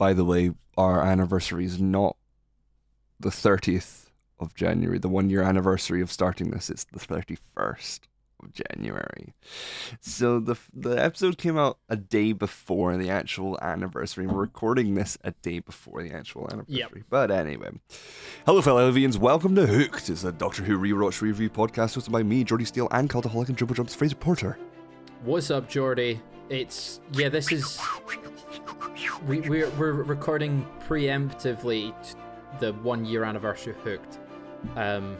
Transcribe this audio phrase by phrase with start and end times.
[0.00, 2.16] by the way, our anniversary is not
[3.20, 4.06] the 30th
[4.38, 6.70] of January, the one year anniversary of starting this.
[6.70, 8.00] It's the 31st
[8.42, 9.34] of January.
[10.00, 14.26] So the the episode came out a day before the actual anniversary.
[14.26, 17.04] We're recording this a day before the actual anniversary.
[17.10, 17.72] But anyway,
[18.46, 19.18] hello, fellow Elvians.
[19.18, 20.08] Welcome to Hooked.
[20.08, 23.58] It's a Doctor Who rewatch review podcast hosted by me, Jordi Steele, and Cultaholic and
[23.58, 24.56] Triple Jumps Fraser Porter.
[25.24, 26.20] What's up, Jordi?
[26.50, 27.28] It's yeah.
[27.28, 27.80] This is
[29.28, 31.94] we we're we're recording preemptively
[32.58, 34.18] the one year anniversary of Hooked.
[34.74, 35.16] Um,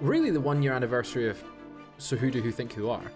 [0.00, 1.44] really the one year anniversary of
[1.98, 3.12] So Who Do Who Think Who Are?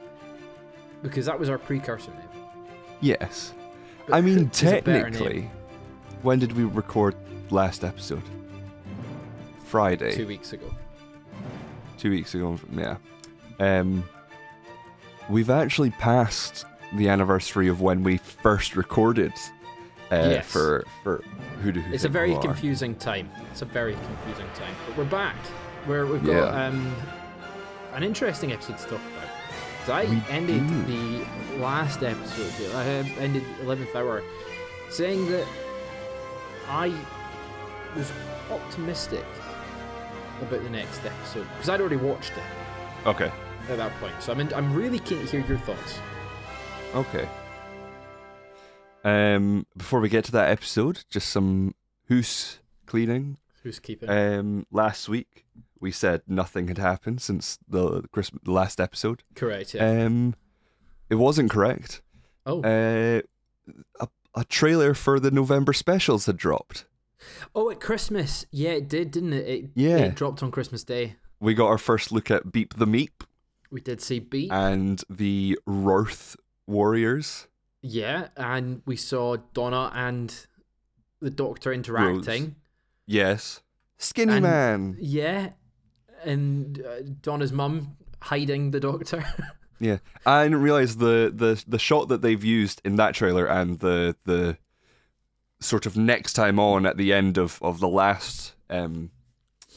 [1.03, 2.45] Because that was our precursor name.
[3.01, 3.55] Yes.
[4.07, 5.51] But I mean, Hooked is a better technically,
[6.21, 7.17] when did we record
[7.51, 8.23] last episode?
[9.65, 10.13] Friday.
[10.13, 10.71] two weeks ago.
[11.97, 12.59] two weeks ago.
[12.73, 12.99] Yeah.
[13.59, 14.05] Um,
[15.31, 19.33] we've actually passed the anniversary of when we first recorded.
[20.13, 20.47] Uh, Yes.
[20.47, 21.25] For for
[21.63, 23.31] who do who It's a very confusing time.
[23.51, 24.75] It's a very confusing time.
[24.87, 25.37] But we're back.
[25.89, 26.67] We're, we've got Yeah.
[26.67, 26.95] um,
[27.95, 29.29] an interesting episode to talk about.
[29.81, 30.83] 'Cause I We ended do.
[30.85, 34.23] the last episode, I had ended 11th hour,
[34.91, 35.47] saying that
[36.69, 36.95] I
[37.97, 38.11] was
[38.51, 39.25] optimistic
[40.43, 41.47] about the next episode.
[41.55, 43.31] Because I'd already watched it Okay.
[43.71, 44.15] at that point.
[44.21, 45.99] So I'm, in, I'm really keen to hear your thoughts.
[46.95, 47.29] Okay.
[49.03, 51.75] Um, before we get to that episode, just some
[52.09, 53.39] hoose cleaning.
[53.63, 54.09] Who's keeping?
[54.09, 55.45] Um, last week
[55.81, 59.23] we said nothing had happened since the Christmas the last episode.
[59.35, 60.05] Correct, yeah.
[60.05, 60.35] Um,
[61.11, 62.01] it wasn't correct.
[62.47, 62.63] oh.
[62.63, 63.21] Uh,
[64.01, 66.87] a, a trailer for the November specials had dropped.
[67.55, 68.47] oh, at Christmas.
[68.51, 69.47] Yeah, it did, didn't it?
[69.49, 69.97] It, Yeah.
[69.99, 71.17] it dropped on Christmas Day.
[71.41, 73.25] We got our first look at Beep the Meep
[73.71, 74.53] We did see Beep.
[74.53, 77.47] and the Wrarth Warriors.
[77.83, 80.35] Yeah, and we saw Donna and
[81.21, 82.57] the Doctor interacting.
[83.07, 83.61] Yes.
[83.99, 84.97] Skinny And- Man.
[84.99, 85.51] Yeah,
[86.25, 89.25] and uh, Donna's mum hiding the Doctor.
[89.81, 89.99] Yeah.
[90.25, 94.17] I didn't realize the, the the shot that they've used in that trailer and the
[94.25, 94.57] the
[95.61, 99.11] sort of next time on at the end of, of the last um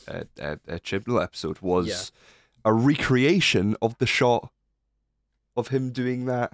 [0.07, 2.69] uh, uh, uh, Chibnall episode was Yeah.
[2.71, 4.49] a recreation of the shot
[5.57, 6.53] of him doing that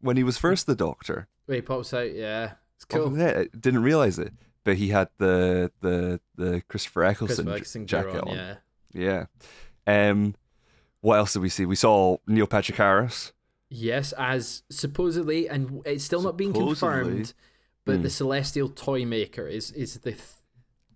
[0.00, 1.28] when he was first the Doctor.
[1.46, 2.12] Where he pops out.
[2.14, 3.18] Yeah, it's Oh, cool.
[3.18, 4.32] yeah, I didn't realize it,
[4.64, 8.36] but he had the the the Christopher Eccleston Christopher Eccleston jacket gear on.
[8.36, 9.26] Yeah.
[9.86, 10.10] Yeah.
[10.10, 10.34] Um,
[11.00, 11.66] what else did we see?
[11.66, 13.32] We saw Neil Patrick Harris.
[13.68, 17.34] Yes, as supposedly, and it's still not being confirmed,
[17.84, 18.02] but Hmm.
[18.02, 20.22] the Celestial Toy Maker is is the th-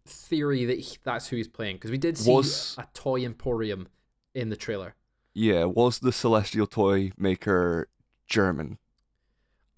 [0.07, 3.89] theory that he, that's who he's playing because we did see Was- a toy emporium
[4.35, 4.95] in the trailer.
[5.35, 7.89] Yeah, was the Celestial Toy Maker
[8.27, 8.79] German?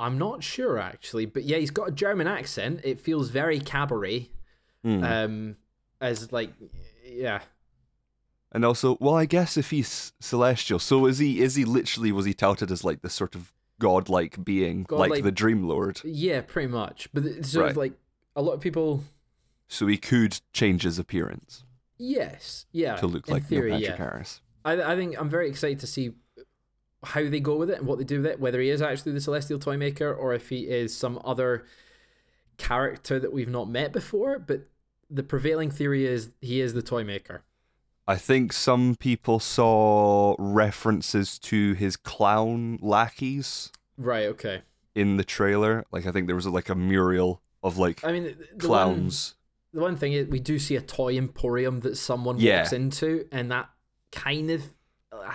[0.02, 2.80] I'm not sure actually, but yeah, he's got a German accent.
[2.84, 4.28] It feels very cabaret.
[4.82, 5.04] Hmm.
[5.04, 5.56] Um,
[6.00, 6.50] as like,
[7.06, 7.40] yeah,
[8.50, 11.40] and also, well, I guess if he's celestial, so is he?
[11.40, 12.12] Is he literally?
[12.12, 16.00] Was he touted as like this sort of godlike being, like Godlike- the Dream Lord?
[16.04, 17.08] yeah, pretty much.
[17.14, 17.70] But it's sort Right.
[17.70, 17.92] of like
[18.36, 19.04] a lot of people.
[19.68, 21.64] So he could change his appearance
[21.96, 24.04] Yes, yeah, to look like theory, Neil Patrick yeah.
[24.04, 24.40] Harris.
[24.64, 26.12] I, I think I'm very excited to see
[27.04, 28.40] how they go with it and what they do with it.
[28.40, 31.64] Whether he is actually the Celestial Toy Maker or if he is some other
[32.58, 34.38] character that we've not met before.
[34.38, 34.68] But
[35.10, 37.42] the prevailing theory is he is the Toy Maker.
[38.06, 44.26] I think some people saw references to his clown lackeys Right.
[44.26, 44.62] Okay.
[44.94, 45.84] in the trailer.
[45.92, 49.34] Like I think there was like a mural of like I mean, the one- clowns.
[49.72, 52.58] the one thing is we do see a toy emporium that someone Yeah.
[52.62, 53.70] walks into and that
[54.10, 54.62] kind of
[55.12, 55.32] uh,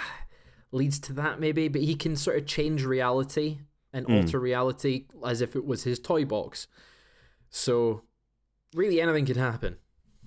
[0.71, 3.59] leads to that maybe but he can sort of change reality
[3.93, 4.23] and Mm.
[4.23, 6.67] alter reality as if it was his toy box
[7.49, 8.01] so
[8.73, 9.77] really anything could happen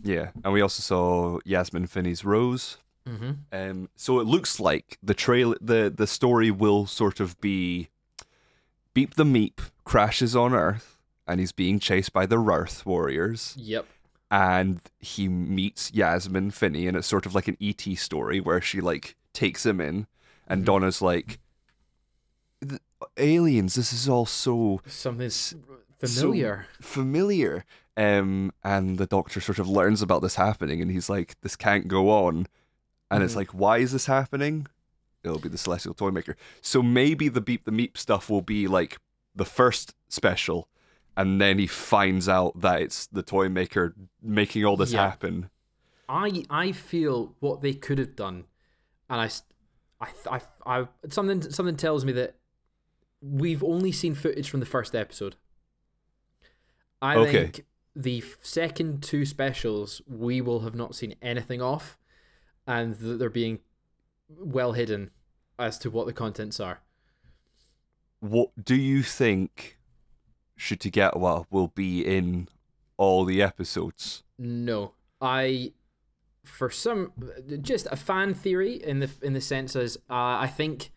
[0.02, 2.78] Yeah, and we also saw Yasmin Finney's Rose.
[3.06, 3.32] mm-hmm.
[3.52, 7.90] Um, so it looks like the trail, the the story will sort of be,
[8.94, 10.96] Beep the Meep crashes on Earth,
[11.26, 13.86] and he's being chased by the Wrarth warriors, yep
[14.30, 18.80] and he meets Yasmin Finney, and it's sort of like an ET story where she
[18.80, 20.06] like takes him in,
[20.50, 20.66] and Mhm.
[20.66, 21.38] Donna's like,
[22.60, 22.80] "The-
[23.16, 25.56] aliens, this is all so something so
[25.98, 27.64] familiar familiar.
[27.96, 31.88] Um, and the doctor sort of learns about this happening, and he's like, "This can't
[31.88, 32.46] go on."
[33.10, 33.36] And it's Mhm.
[33.36, 34.66] like, "Why is this happening?"
[35.22, 36.36] It'll be the Celestial Toy Maker.
[36.62, 38.98] So maybe the Beep the Meep stuff will be like
[39.34, 40.68] the first special,
[41.16, 45.08] and then he finds out that it's the Toy Maker making all this Yeah.
[45.10, 45.50] happen.
[46.08, 48.44] I I feel what they could have done,
[49.10, 49.30] and I,
[50.00, 52.34] I, I, I- something something tells me that
[53.20, 55.36] we've only seen footage from the first episode,
[57.02, 57.32] I Okay.
[57.32, 61.98] think the second two specials we will have not seen anything of,
[62.66, 63.60] and that they're being
[64.28, 65.10] well hidden
[65.58, 66.80] as to what the contents are.
[68.20, 69.78] What do you think
[70.58, 72.48] Ncuti Gatwa will be in
[72.96, 74.22] all the episodes?
[74.38, 75.72] No, I,
[76.44, 77.12] for some,
[77.62, 80.90] just a fan theory in the in the sense as uh, I think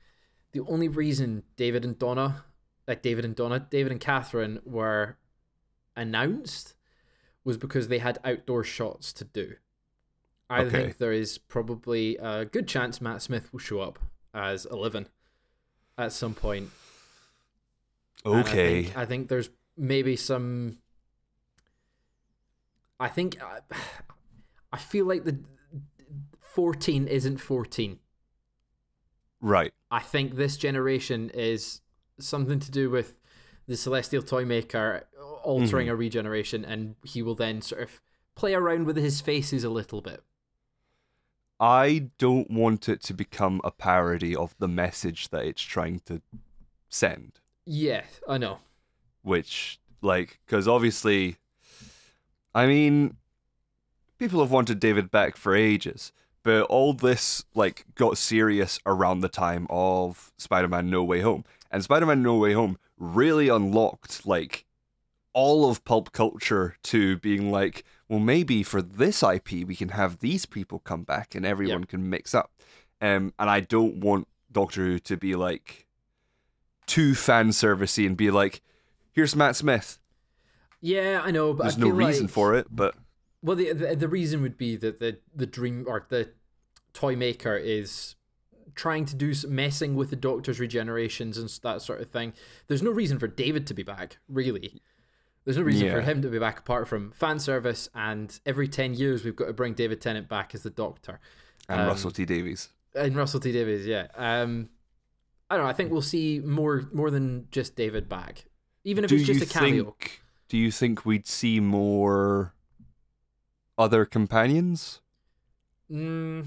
[0.51, 2.45] the only reason David and Donna,
[2.87, 5.17] like David and Donna, David and Catherine were
[5.95, 6.75] announced
[7.43, 9.55] was because they had outdoor shots to do.
[10.49, 10.81] I Okay.
[10.83, 13.99] think there is probably a good chance Matt Smith will show up
[14.33, 15.07] as Eleven
[15.97, 16.69] at some point.
[18.25, 18.83] And I Okay.
[18.83, 20.77] think, I think there's maybe some.
[22.99, 23.59] I think I,
[24.73, 25.39] I feel like the
[26.41, 27.99] fourteen isn't fourteen.
[29.39, 29.73] Right.
[29.91, 31.81] I think this generation is
[32.19, 33.17] something to do with
[33.67, 35.07] the celestial toy maker
[35.43, 35.93] altering mm-hmm.
[35.93, 38.01] a regeneration, and he will then sort of
[38.35, 40.23] play around with his faces a little bit.
[41.59, 46.21] I don't want it to become a parody of the message that it's trying to
[46.89, 48.59] send, Yeah, I know.
[49.21, 51.37] which, like, because obviously,
[52.55, 53.17] I mean,
[54.23, 56.11] people have wanted David back for ages,
[56.43, 61.43] but all this, like, got serious around the time of Spider Man No Way Home.
[61.69, 64.65] And Spider Man No Way Home really unlocked, like,
[65.33, 70.19] all of pulp culture to being like, well, maybe for this IP we can have
[70.19, 72.51] these people come back and everyone can mix up.
[73.01, 75.87] Um, and I don't want Doctor Who to be like
[76.85, 78.61] too fan servicey and be like,
[79.11, 79.97] here's Matt Smith.
[80.81, 82.93] Yeah, I know, but There's I no reason like- for it, but
[83.43, 86.31] Well, the, the the reason would be that the the dream or the
[86.93, 88.15] toy maker is
[88.75, 92.33] trying to do s- messing with the Doctor's regenerations and that sort of thing.
[92.67, 94.81] There's no reason for David to be back, really.
[95.45, 98.93] There's no reason for him to be back apart from fan service, and every ten
[98.93, 101.19] years we've got to bring David Tennant back as the Doctor
[101.67, 102.69] and Um, Russell T Davies.
[102.95, 103.85] and Russell T Davies.
[103.85, 104.69] Yeah, um,
[105.49, 105.69] I don't know.
[105.69, 108.45] I think we'll see more more than just David back,
[108.85, 109.83] even if Do it's just a cameo.
[109.83, 110.21] think?
[110.47, 112.53] Do you think we'd see more
[113.77, 115.01] other companions?
[115.91, 116.45] Mm,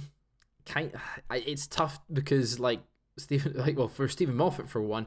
[0.64, 0.92] kind.
[1.30, 2.80] I- It's tough because like
[3.18, 5.06] Stephen, like well, for Steven Moffat for one,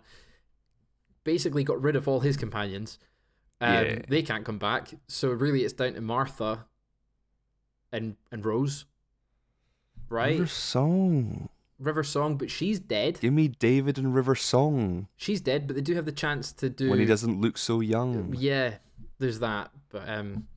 [1.23, 2.97] basically got rid of all his companions.
[3.61, 3.99] Um, Yeah.
[4.07, 6.65] They can't come back, so really it's down to Martha
[7.91, 8.85] and and Rose,
[10.09, 10.33] right?
[10.39, 11.49] River Song.
[11.77, 13.19] River Song, but she's dead.
[13.21, 16.69] Give me David and River Song She's dead, but they do have the chance to
[16.69, 16.89] do.
[16.89, 18.35] when he doesn't look so young.
[18.37, 18.75] Yeah,
[19.17, 20.47] there's that, but um,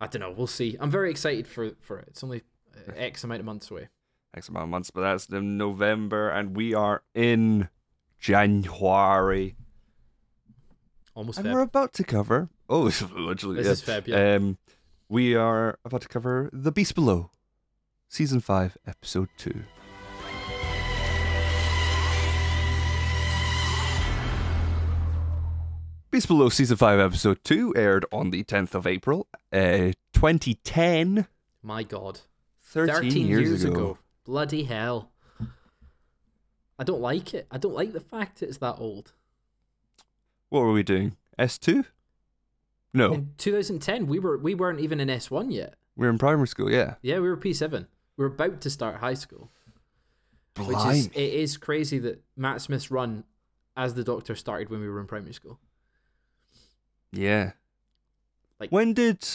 [0.00, 0.30] I don't know.
[0.30, 0.76] We'll see.
[0.80, 2.06] I'm very excited for for it.
[2.08, 2.42] It's only
[2.76, 3.88] uh, X amount of months away.
[4.34, 7.68] X amount of months, but that's in November, and we are in
[8.18, 9.56] January.
[11.14, 11.52] Almost And Feb.
[11.52, 12.48] we're about to cover.
[12.68, 13.56] Oh, it's literally.
[13.56, 13.72] This yeah.
[13.72, 14.34] is Feb, yeah.
[14.36, 14.58] Um,
[15.08, 17.30] we are about to cover The Beast Below,
[18.08, 19.64] season five, episode two.
[26.10, 31.28] Beast Below season five, episode two aired on the 10th of April, uh, 2010.
[31.62, 32.22] My God.
[32.62, 33.96] 13, years, ago.
[34.24, 35.12] Bloody hell.
[36.80, 37.46] I don't like it.
[37.48, 39.12] I don't like the fact it's that old.
[40.48, 41.16] What were we doing?
[41.38, 41.84] S2?
[42.92, 45.76] No, In 2010, we were we weren't even in S1 yet.
[45.94, 46.94] we we're in primary school, yeah.
[47.02, 47.86] Yeah, we were P7.
[48.16, 49.48] We were about to start high school,
[50.58, 53.22] which is it is crazy that Matt Smith's run
[53.76, 55.60] as the Doctor started when we were in primary school.
[57.12, 57.52] Yeah.
[58.58, 59.26] Like- when did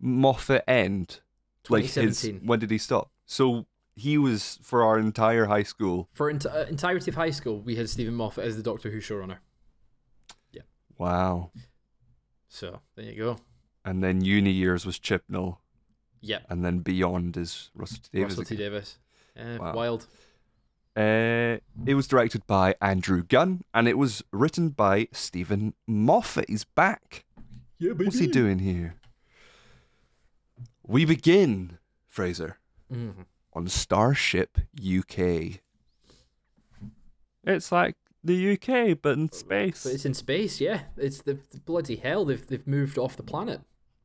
[0.00, 1.20] Moffat end?
[1.68, 3.10] Like his when did he stop?
[3.26, 6.08] So he was for our entire high school.
[6.12, 8.98] For ent- uh, entirety of high school, we had Steven Moffat as the Doctor Who
[9.00, 9.38] showrunner.
[10.52, 10.62] Yeah.
[10.98, 11.52] Wow.
[12.48, 13.36] So there you go.
[13.84, 15.58] And then uni years was Chibnall,
[16.20, 16.46] Yep.
[16.50, 18.30] and then beyond is Russell T Davies.
[18.38, 18.56] Russell T.
[18.56, 18.98] Davies.
[19.38, 19.74] Uh, Wow.
[19.74, 20.06] Wild.
[20.96, 26.48] Uh, it was directed by Andrew Gunn, and it was written by Steven Moffat.
[26.48, 27.24] He's back.
[27.78, 28.04] Yeah, baby.
[28.06, 28.94] What's he doing here?
[30.86, 32.58] We begin, Fraser,
[32.92, 33.26] Mhm.
[33.52, 35.60] on Starship UK.
[37.44, 39.82] It's like the UK, but in space.
[39.84, 40.82] But it's in space, yeah.
[40.96, 42.24] It's the, the bloody hell.
[42.24, 43.60] They've they've moved off the planet.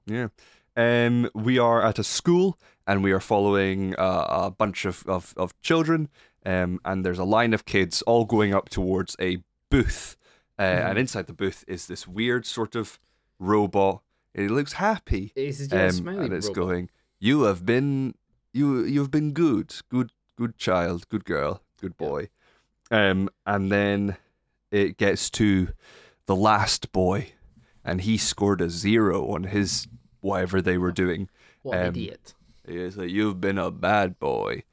[0.05, 0.29] Yeah.
[0.75, 5.33] Um, we are at a school and we are following uh, a bunch of, of,
[5.35, 6.09] of children.
[6.45, 9.37] Um, and there's a line of kids all going up towards a
[9.69, 10.15] booth.
[10.57, 12.99] Uh, And inside the booth is this weird sort of
[13.39, 14.01] robot.
[14.33, 15.31] It looks happy.
[15.35, 16.55] It's Um, and it's robot.
[16.55, 18.15] going, You have been
[18.53, 19.73] you you've been good.
[19.89, 22.07] Good good child, good girl, good Yeah.
[22.07, 22.29] boy.
[22.91, 24.17] Um, and then
[24.71, 25.69] it gets to
[26.25, 27.33] the last boy
[27.83, 29.87] and he scored a zero on his
[30.21, 31.29] whatever they were doing.
[31.61, 32.33] What Um, idiot.
[32.65, 34.63] It's like you've been a bad boy.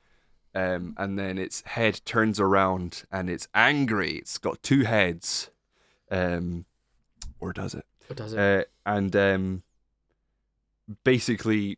[0.56, 4.12] Um, and then its head turns around and it's angry.
[4.12, 5.50] It's got two heads.
[6.10, 6.64] Um,
[7.40, 7.84] or does it?
[8.06, 8.38] What does it?
[8.38, 9.62] Uh, and um,
[11.04, 11.76] basically,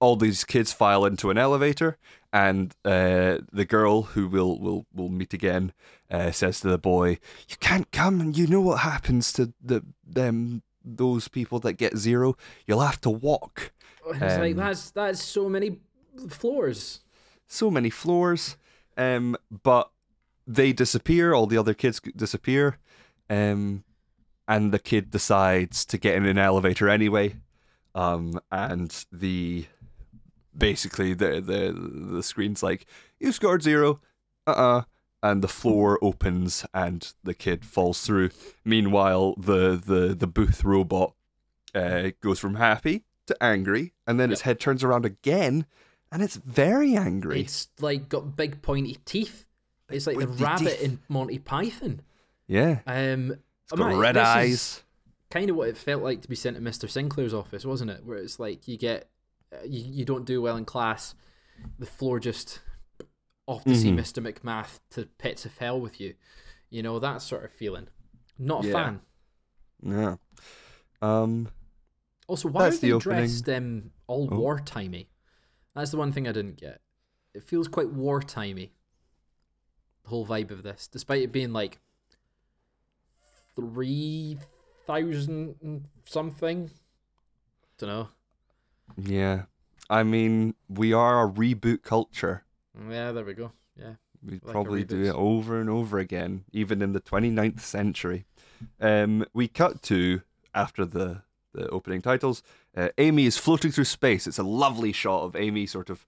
[0.00, 1.96] all these kids file into an elevator,
[2.30, 5.72] and uh, the girl who will will will meet again
[6.10, 9.82] uh, says to the boy, "You can't come, and you know what happens to the
[10.06, 12.36] them those people that get zero.
[12.66, 13.72] You'll have to walk."
[14.06, 15.78] And it's like um, that's that's so many
[16.28, 17.00] floors.
[17.50, 18.56] So many floors,
[18.96, 19.90] um, but
[20.46, 21.34] they disappear.
[21.34, 22.78] All the other kids disappear,
[23.28, 23.84] um,
[24.48, 27.36] and the kid decides to get in an elevator anyway,
[27.94, 29.66] um, and the
[30.56, 31.72] basically the the
[32.16, 32.86] the screen's like
[33.18, 34.00] you scored zero,
[34.46, 34.82] uh uh
[35.22, 38.30] and the floor opens and the kid falls through.
[38.64, 41.14] Meanwhile, the the the booth robot
[41.74, 45.66] uh, goes from happy to angry, and then its head turns around again,
[46.12, 47.40] and it's very angry.
[47.40, 49.46] It's like got big pointy teeth.
[49.90, 50.82] It's like the rabbit teeth.
[50.82, 52.02] in Monty Python.
[52.46, 53.32] yeah, Um,
[53.64, 54.82] it's got red eyes.
[55.30, 56.88] Kind of what it felt like to be sent to Mr.
[56.90, 58.04] Sinclair's office, wasn't it?
[58.04, 59.08] Where it's like you get,
[59.52, 61.14] uh, you, you don't do well in class,
[61.78, 62.60] the floor just
[63.46, 63.98] off to see Mhm.
[64.00, 64.32] Mr.
[64.32, 66.14] McMath to pits of hell with you.
[66.68, 67.88] You know that sort of feeling.
[68.38, 68.72] Not a Yeah.
[68.72, 69.00] fan.
[69.82, 70.16] Yeah.
[71.02, 71.48] Um.
[72.28, 74.36] Also, why are they the dressed um, all Oh.
[74.38, 75.06] wartimey?
[75.74, 76.80] That's the one thing I didn't get.
[77.34, 78.70] It feels quite wartimey.
[80.02, 81.78] The whole vibe of this, despite it being like
[83.54, 84.38] three
[84.86, 86.70] thousand something.
[87.78, 88.08] Don't know.
[88.96, 89.42] Yeah.
[89.88, 92.44] I mean, we are a reboot culture.
[92.88, 93.52] Yeah, there we go.
[93.76, 98.26] Yeah, We Like probably do it over and over again, even in the 29th century.
[98.80, 100.22] Um, we cut to
[100.54, 101.22] after the
[101.52, 102.42] the opening titles.
[102.76, 104.26] Uh, Amy is floating through space.
[104.26, 106.06] It's a lovely shot of Amy sort of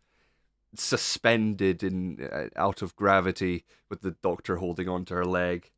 [0.74, 5.70] suspended in uh, out of gravity with the doctor holding onto her leg.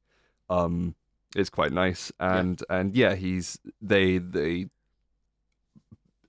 [0.49, 0.95] Um,
[1.35, 4.69] it's quite nice, and and yeah, he's they they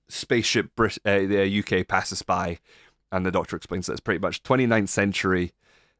[0.08, 2.58] spaceship Brit uh, the UK passes by,
[3.12, 5.52] and the doctor explains that it's pretty much 29th century.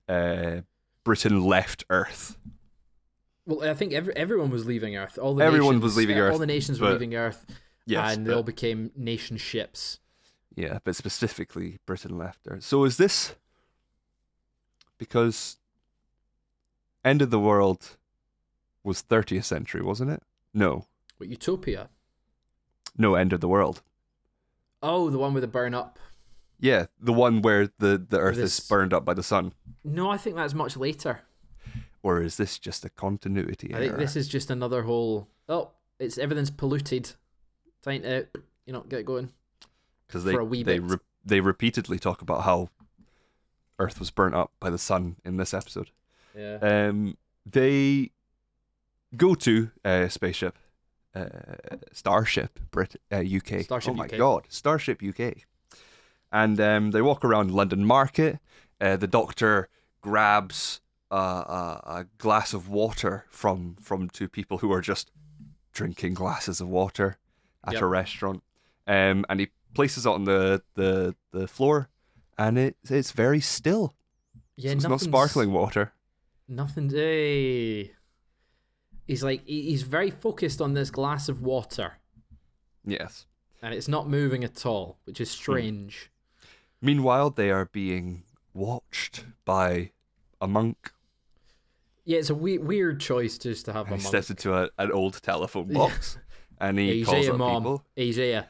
[0.08, 0.62] Uh,
[1.04, 2.36] Britain left Earth.
[3.44, 5.18] Well, I think every, everyone was leaving Earth.
[5.18, 7.46] All the Everyone nations, was leaving Earth, All the nations were leaving Earth,
[7.86, 10.00] Yes, and they but- all became nation ships.
[10.54, 12.64] Yeah, but specifically Britain left Earth.
[12.64, 13.34] So is this
[14.98, 15.58] because
[17.04, 17.96] End of the World
[18.82, 20.22] was 30th century, wasn't it?
[20.54, 20.86] No.
[21.18, 21.88] What Utopia?
[22.96, 23.82] No, End of the World.
[24.82, 25.98] Oh, the one with the burn up.
[26.58, 29.52] Yeah, the one where the, the Earth This- is burned up by the sun.
[29.84, 31.20] No, I think that's much later.
[32.02, 35.28] Or is this just a continuity I think this is just another whole.
[35.48, 37.12] Oh, it's everything's polluted.
[37.86, 38.26] Time to
[38.66, 39.30] you know get going.
[40.06, 40.90] Because they for a wee they bit.
[40.90, 42.68] re- they repeatedly talk about how
[43.78, 45.90] Earth was burnt up by the sun in this episode.
[46.36, 46.56] Yeah.
[46.56, 48.10] Um, they
[49.16, 50.58] go to a spaceship,
[51.14, 51.26] uh,
[51.92, 53.62] Starship, Brit, uh, UK.
[53.62, 55.44] Starship oh my god, Starship UK.
[56.32, 58.40] And um, they walk around London Market.
[58.80, 59.68] Uh, the Doctor
[60.00, 60.80] grabs
[61.12, 65.12] uh, a, a glass of water from from two people who are just
[65.72, 67.16] drinking glasses of water
[67.66, 67.82] at Yep.
[67.82, 68.42] a restaurant,
[68.87, 71.88] um, and he places it on the the, the floor,
[72.38, 73.94] and it it's very still.
[74.56, 75.92] yeah, So it's not sparkling water.
[76.49, 76.90] Nothing.
[76.90, 77.92] Hey.
[79.06, 81.99] He's like he's very focused on this glass of water,
[82.85, 83.26] Yes.
[83.62, 85.23] and it's not moving at all, which Hmm.
[85.23, 86.11] is strange.
[86.82, 89.92] Meanwhile, they are being watched by
[90.40, 90.92] a monk.
[92.04, 94.08] Yeah, it's a we- weird choice just to have And a he monk.
[94.08, 96.18] steps into a, an old telephone box,
[96.60, 97.62] and he calls Isaiah, up mom.
[97.62, 97.84] people.
[97.98, 98.48] Isaiah.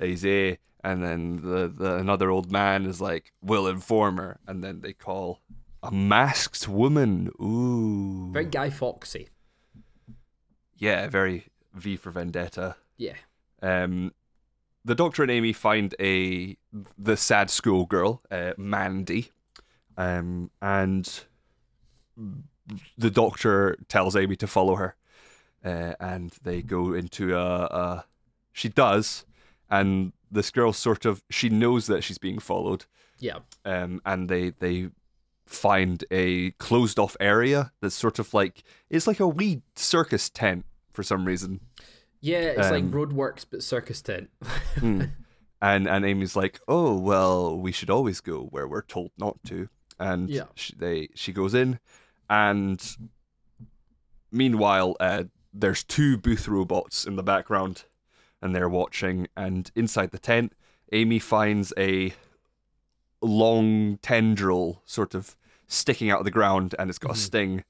[0.00, 4.80] Isaiah, and then the, the another old man is like, "We'll inform her," and then
[4.80, 5.40] they call
[5.82, 7.30] a masked woman.
[7.40, 9.28] Ooh, Very Guy Foxy.
[10.78, 12.76] yeah, very V for Vendetta.
[12.96, 13.14] Yeah.
[13.62, 14.12] Um,
[14.84, 16.56] the Doctor and Amy find a
[16.98, 19.30] the sad schoolgirl, uh, Mandy,
[19.96, 21.24] um, and
[22.98, 24.96] the Doctor tells Amy to follow her,
[25.64, 28.04] uh, and they go into a, a.
[28.52, 29.24] She does,
[29.70, 32.84] and this girl sort of she knows that she's being followed,
[33.18, 33.38] Yeah.
[33.64, 34.90] um, and they they
[35.46, 40.64] find a closed off area that's sort of like it's like a wee circus tent
[40.92, 41.60] for some reason.
[42.20, 44.30] Yeah, it's like Um, roadworks but circus tent.
[44.78, 45.02] Hmm.
[45.60, 49.68] and and Amy's like, "Oh well, we should always go where we're told not to."
[49.98, 50.46] And Yeah.
[50.54, 51.78] she, they she goes in,
[52.28, 52.80] and
[54.32, 57.84] meanwhile, uh, there's two booth robots in the background,
[58.42, 59.28] and they're watching.
[59.36, 60.52] And inside the tent,
[60.92, 62.12] Amy finds a
[63.22, 67.64] long tendril sort of sticking out of the ground, and it's got a sting.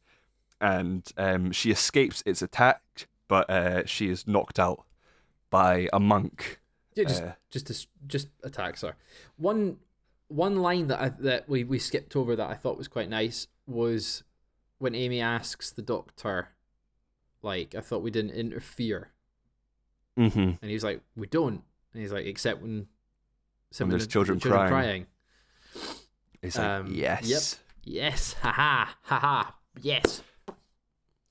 [0.61, 4.85] And um, she escapes its attack, but uh, she is knocked out
[5.51, 6.61] by a monk.
[6.95, 8.97] Yeah, just Uh, just just attacks her.
[9.37, 9.79] One
[10.29, 13.47] one line that I, that we, we skipped over that I thought was quite nice
[13.67, 14.25] was
[14.79, 16.49] when Amy asks the doctor,
[17.45, 19.11] like, I thought we didn't interfere,
[20.19, 20.39] Mm-hmm.
[20.63, 22.87] and he's like, we don't, and he's like, except when,
[23.71, 24.69] except there's children crying.
[24.71, 25.07] crying.
[26.43, 27.25] It's like, Um, yes.
[27.27, 27.43] yep.
[27.87, 29.51] Yes, haha, haha,
[29.83, 30.23] yes.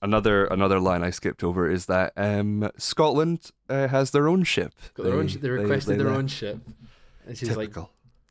[0.01, 4.73] Another another line I skipped over is that um, Scotland uh, has their own ship.
[4.95, 5.27] Got their own.
[5.27, 6.59] They, requested their own ship,
[7.25, 7.73] and she's like,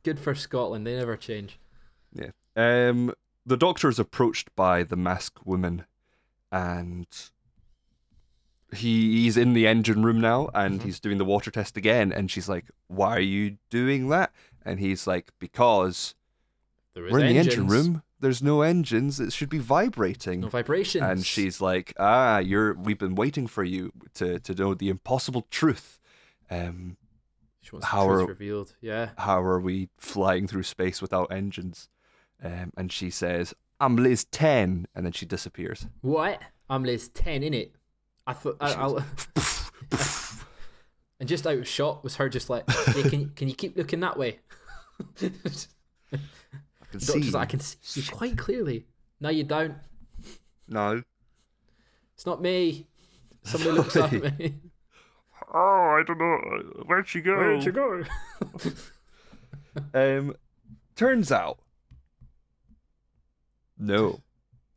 [0.02, 0.86] good for Scotland.
[0.86, 1.58] They never change.
[2.14, 2.30] Yeah.
[2.54, 3.14] Um,
[3.46, 5.86] the doctor is approached by the masked woman,
[6.52, 7.06] and
[8.72, 10.84] he he's in the engine room now, and Mhm.
[10.84, 12.12] he's doing the water test again.
[12.12, 14.32] And she's like, "Why are you doing that?"
[14.64, 16.14] And he's like, "Because
[16.94, 18.02] There is we're in the engine room.
[18.20, 19.18] There's no engines.
[19.20, 21.02] It should be vibrating." No vibrations.
[21.04, 22.74] and she's like, "Ah, you're.
[22.74, 25.98] We've been waiting for you to to know the impossible truth.
[26.50, 26.96] Um,
[27.60, 28.74] She wants how are- revealed.
[28.80, 29.10] Yeah.
[29.18, 31.88] how are we flying through space without engines?"
[32.42, 35.86] Um, and she says, "I'm Liz ten," and then she disappears.
[36.00, 36.40] What?
[36.70, 37.74] I'm Liz ten in it.
[38.26, 39.04] I thought I, She I'll,
[41.20, 44.00] and just out of shot was her just like, yeah, can can you keep looking
[44.00, 44.38] that way?
[45.20, 45.30] I
[46.90, 47.30] can see.
[47.30, 48.86] like, I can see you quite clearly.
[49.20, 49.74] No, you don't.
[50.68, 51.02] no.
[52.14, 52.86] It's not me.
[53.44, 54.54] Somebody looks up at me.
[55.54, 56.38] Oh, I don't know.
[56.86, 57.36] Where'd she go?
[57.36, 58.04] Where'd she go?
[59.92, 60.34] Um,
[60.96, 61.58] turns out,
[63.78, 64.20] no.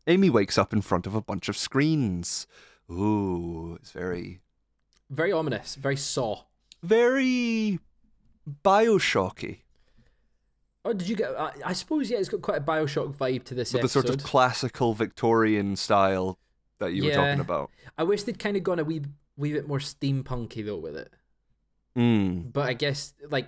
[0.08, 2.48] Amy wakes up in front of a bunch of screens.
[2.92, 4.42] Ooh, it's very,
[5.10, 5.76] Very ominous.
[5.76, 6.44] Very saw.
[6.84, 7.80] very
[8.64, 9.60] Bioshocky.
[10.84, 11.32] Oh, did you get?
[11.32, 14.10] I, I suppose yeah, it's got quite a Bioshock vibe to this With the sort
[14.10, 16.38] of classical Victorian style
[16.78, 17.72] that you were talking about.
[17.98, 19.02] I wish they'd kind of gone a wee
[19.36, 21.12] wee bit more steampunky though with it.
[21.98, 22.54] Mm.
[22.54, 23.48] But I guess like,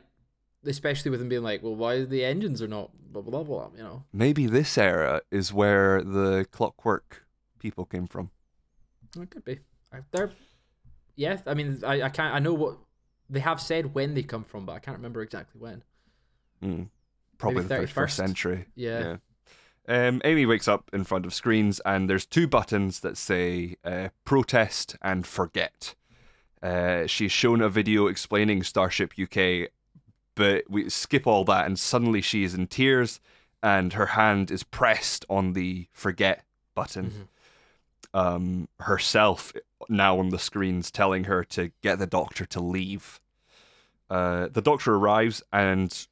[0.65, 3.69] especially with them being like, well, why the engines are not blah blah blah.
[3.77, 4.03] You know.
[4.11, 7.27] Maybe this era is where the clockwork
[7.59, 8.31] people came from.
[9.23, 9.59] It could be.
[10.11, 10.31] They're,
[11.15, 11.37] yeah.
[11.45, 12.33] I mean, I, I can't.
[12.33, 12.77] I know what
[13.29, 15.83] they have said when they come from, but I can't remember exactly when.
[16.63, 16.89] Mm.
[17.37, 18.11] Probably Maybe the 31st 31st?
[18.11, 18.65] century.
[18.75, 18.99] Yeah.
[18.99, 19.17] Yeah.
[20.07, 24.09] Um, Amy wakes up in front of screens, and there's two buttons that say uh,
[24.25, 25.95] protest and forget.
[26.61, 29.69] Uh, she's shown a video explaining Starship UK,
[30.35, 33.21] but we skip all that, and suddenly she is in tears,
[33.63, 36.43] and her hand is pressed on the forget
[36.75, 37.29] button.
[38.17, 39.53] Um, herself
[39.89, 43.19] now on the screens telling her to get the doctor to leave.
[44.09, 46.07] Uh, the doctor arrives and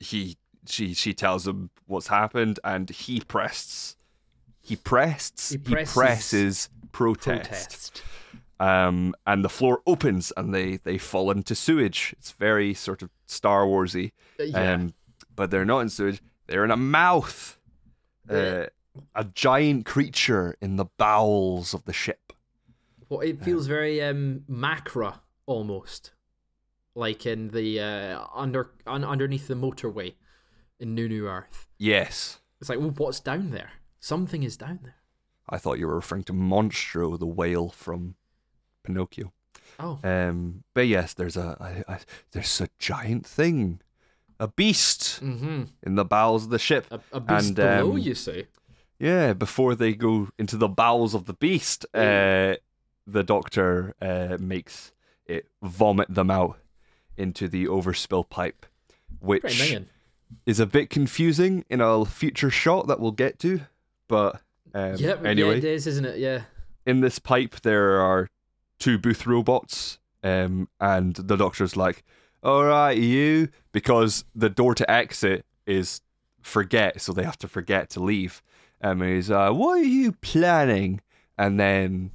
[0.00, 0.36] he
[0.66, 3.96] she she tells him what's happened and he presses
[4.60, 8.02] he presses He he presses, presses protest, Protest.
[8.58, 12.14] um and the floor opens and they they fall into sewage.
[12.18, 14.12] It's very sort of star warsy.
[14.40, 14.72] Uh, yeah.
[14.74, 14.94] um
[15.36, 16.20] but they're not in sewage.
[16.46, 17.58] They're in a mouth.
[18.28, 18.66] Uh,
[19.14, 22.32] a giant creature in the bowels of the ship
[23.08, 26.12] Well, it feels very um macra almost,
[26.94, 30.14] like in the uh, under un, underneath the motorway
[30.80, 31.68] in New New Earth.
[31.78, 33.72] yes It's like, well, what's down there?
[34.00, 34.96] Something is down there.
[35.48, 38.16] i thought you were referring to monstro the whale from
[38.84, 39.32] pinocchio
[39.78, 41.48] Oh, Um, but yes, there's a,
[41.88, 41.98] a, a
[42.32, 43.80] there's a giant thing,
[44.40, 45.64] a beast mm-hmm.
[45.86, 46.86] in the bowels of the ship.
[46.90, 48.46] A, a beast And, below, um, you say?
[48.98, 52.56] Yeah, before they go into the bowels of the beast, uh,
[53.06, 54.92] the doctor uh, makes
[55.26, 56.58] it vomit them out
[57.16, 58.64] into the overspill pipe,
[59.20, 59.74] which
[60.46, 63.60] is a bit confusing in a future shot that we'll get to.
[64.08, 64.40] But
[64.74, 66.18] um, Yep, anyway, yeah, it is, isn't it?
[66.18, 66.42] Yeah.
[66.86, 68.28] in this pipe there are
[68.78, 72.04] two booth robots um and the doctor's like
[72.42, 76.00] all right you because the door to exit is
[76.42, 78.42] forget so they have to forget to leave
[78.90, 81.00] and he's uh what are you planning
[81.38, 82.10] and then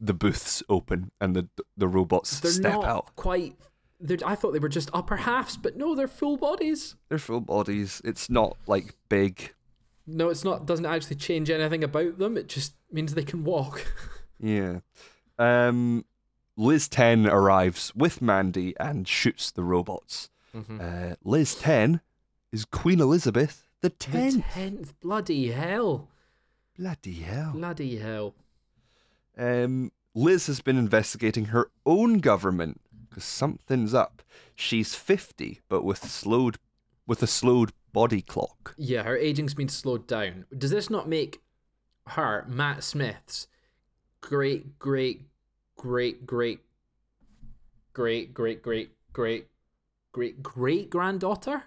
[0.00, 3.56] the booths open and the the robots They're step not out quite.
[4.00, 6.96] They're, I thought they were just upper halves, but no, they're full bodies.
[7.08, 9.54] they're full bodies it's not like big
[10.06, 10.66] No, it's not.
[10.66, 12.36] Doesn't actually change anything about them.
[12.36, 13.86] It just means they can walk.
[14.40, 14.80] Yeah.
[15.38, 16.04] Um,
[16.56, 20.28] Liz 10 arrives with Mandy and shoots the robots.
[20.54, 20.80] Mm-hmm.
[20.80, 22.00] Uh, Liz 10
[22.52, 24.44] is Queen Elizabeth the The 10th.
[24.52, 26.08] tenth, bloody hell,
[26.78, 27.52] Bloody hell.
[27.52, 28.34] bloody hell.
[29.36, 34.22] Um, Liz has been investigating her own government because something's up.
[34.54, 36.56] She's 50, but with slowed,
[37.06, 38.74] with a slowed body clock.
[38.78, 40.46] Yeah, her aging's been slowed down.
[40.56, 41.42] Does this not make
[42.08, 43.48] her, Matt Smith's,
[44.20, 45.28] great, great,
[45.76, 46.60] great, great,
[47.92, 49.48] great, great, great, great,
[50.12, 51.64] great, great granddaughter?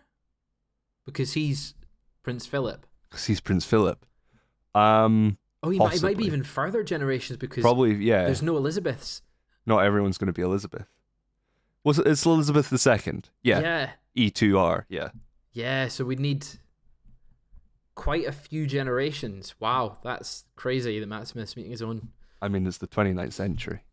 [1.06, 1.76] Because he's
[2.28, 2.86] Prince Philip.
[3.10, 4.06] Because he's Prince Philip.
[4.76, 8.26] Um, Oh, he might, it might be even further generations because probably, yeah.
[8.26, 9.22] there's no Elizabeths.
[9.66, 10.88] Not everyone's going to be Elizabeth.
[11.86, 12.06] Was it?
[12.06, 13.22] It's Elizabeth II.
[13.44, 13.62] Yeah.
[13.62, 13.90] yeah.
[14.18, 14.84] E2R.
[14.90, 15.12] Yeah.
[15.54, 16.46] Yeah, so we'd need
[17.96, 19.56] quite a few generations.
[19.62, 22.10] Wow, that's crazy that Matt Smith's meeting his own.
[22.42, 23.84] I mean, it's the 29th century.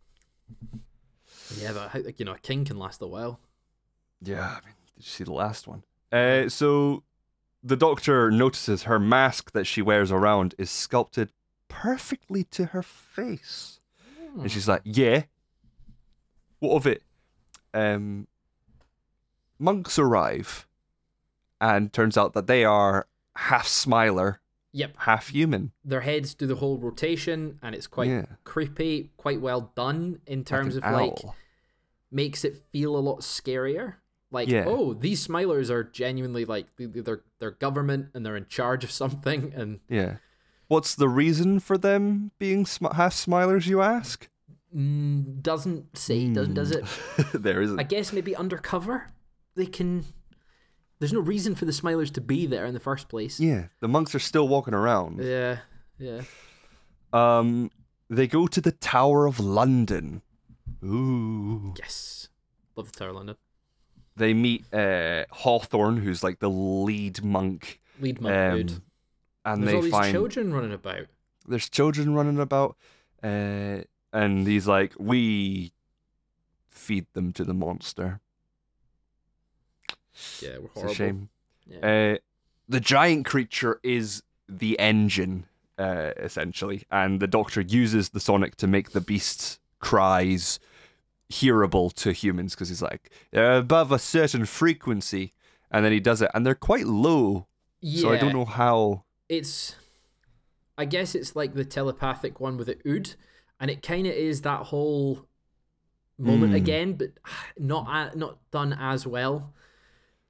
[1.56, 3.38] Yeah, but you know, a king can last a while.
[4.20, 5.84] Yeah, I mean, did you see the last one?
[6.10, 7.04] Uh, so
[7.66, 11.33] the doctor notices her mask that she wears around is sculpted
[11.68, 13.81] perfectly to her face.
[14.38, 15.24] And she's like, Yeah.
[16.61, 17.03] What of it?
[17.72, 18.27] Um,
[19.59, 20.66] monks arrive,
[21.61, 24.40] and turns out that they are half smiler,
[24.72, 25.72] Yep, half human.
[25.85, 28.27] their heads do the whole rotation, and it's quite Yeah.
[28.44, 31.35] creepy, quite well done in terms Like of an like
[32.11, 33.96] makes it feel a lot scarier.
[34.30, 34.64] Like, Yeah.
[34.66, 39.52] oh, these smilers are genuinely like they're they're government and they're in charge of something,
[39.54, 40.16] and Yeah.
[40.68, 44.28] What's the reason for them being sm- half smilers, you ask?
[44.74, 46.84] mm, doesn't say doesn't does it?
[47.34, 47.78] there isn't.
[47.78, 49.12] I guess maybe undercover
[49.54, 50.04] they can.
[50.98, 53.38] There's no reason for the Smilers to be there in the first place.
[53.38, 55.22] Yeah, the monks are still walking around.
[55.22, 55.58] Yeah,
[55.98, 56.22] yeah.
[57.12, 57.70] Um,
[58.08, 60.22] they go to the Tower of London.
[60.82, 61.74] Ooh.
[61.78, 62.28] Yes,
[62.76, 63.37] love the Tower of London.
[64.16, 68.83] They meet uh, Hawthorne, who's like the lead monk, Lead monk um, dude.
[69.44, 71.07] and There's they all these find children running about.
[71.48, 72.77] there's children running about,
[73.22, 73.79] uh,
[74.12, 75.72] and he's like, "We
[76.68, 78.20] feed them to the monster."
[80.40, 80.83] Yeah, we're horrible.
[80.83, 81.29] It's a shame.
[81.66, 82.14] Yeah.
[82.14, 82.18] Uh,
[82.68, 85.46] the giant creature is the engine,
[85.79, 90.61] uh, essentially, and the Doctor uses the sonic to make the beast's cries
[91.28, 95.32] hearable to humans because he's like they're above a certain frequency,
[95.70, 97.46] and then he does it, and they're quite low.
[97.80, 98.02] yeah.
[98.02, 99.04] So I don't know how.
[99.28, 99.76] It's.
[100.76, 103.14] I guess it's like the telepathic one with the ood,
[103.60, 105.26] and it kind of is that whole
[106.18, 106.56] moment Mm.
[106.56, 107.10] again, but
[107.58, 109.52] not not done as well.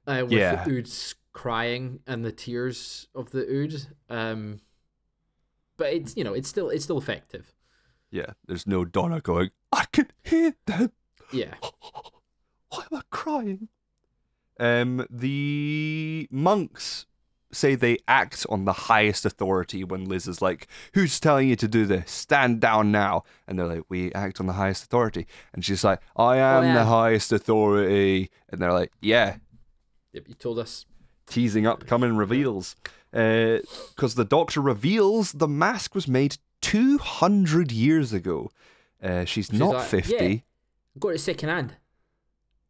[0.07, 0.63] Uh, with Yeah.
[0.65, 3.87] the ood's crying and the tears of the ood.
[4.09, 4.61] Um,
[5.77, 7.54] but it's you know it's still it's still effective.
[8.11, 9.51] Yeah, there's no Donna going.
[9.71, 10.91] I can hear them.
[11.31, 11.55] Yeah.
[12.69, 13.67] Why am I crying?
[14.59, 17.05] Um, the monks
[17.51, 21.67] say they act on the highest authority when Liz is like, "Who's telling you to
[21.67, 22.11] do this?
[22.11, 25.99] Stand down now!" And they're like, "We act on the highest authority." And she's like,
[26.15, 26.73] "I am yeah.
[26.75, 29.37] the highest authority." And they're like, "Yeah."
[30.13, 30.85] Yep, you told us.
[31.27, 32.75] Teasing up coming reveals,
[33.11, 38.51] because the Doctor reveals the mask was made two hundred years ago.
[39.01, 40.25] Uh, she's, not like, fifty.
[40.25, 41.75] "Yeah." Got it second hand.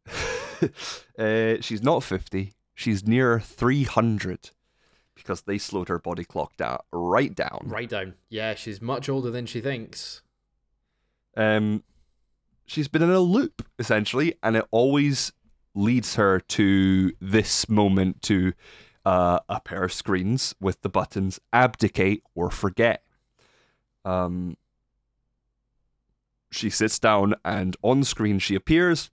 [1.18, 2.54] uh, she's not 50.
[2.74, 4.50] She's near 300
[5.14, 7.64] because they slowed her body clock down right down.
[7.64, 8.14] Right down.
[8.28, 10.22] Yeah, she's much older than she thinks.
[11.36, 11.84] Um,
[12.66, 15.32] she's been in a loop essentially, and it always
[15.74, 18.52] leads her to this moment to
[19.04, 23.02] uh, a pair of screens with the buttons abdicate or forget.
[24.06, 24.56] Um,
[26.50, 29.10] she sits down, and on screen she appears.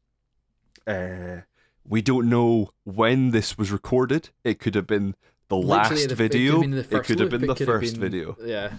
[0.88, 1.42] Uh,
[1.88, 4.30] we don't know when this was recorded.
[4.44, 5.16] It could have been
[5.50, 6.62] the Literally last the- it could have video.
[6.62, 8.38] been the It first could have loop, been the first been- video.
[8.44, 8.74] Yeah.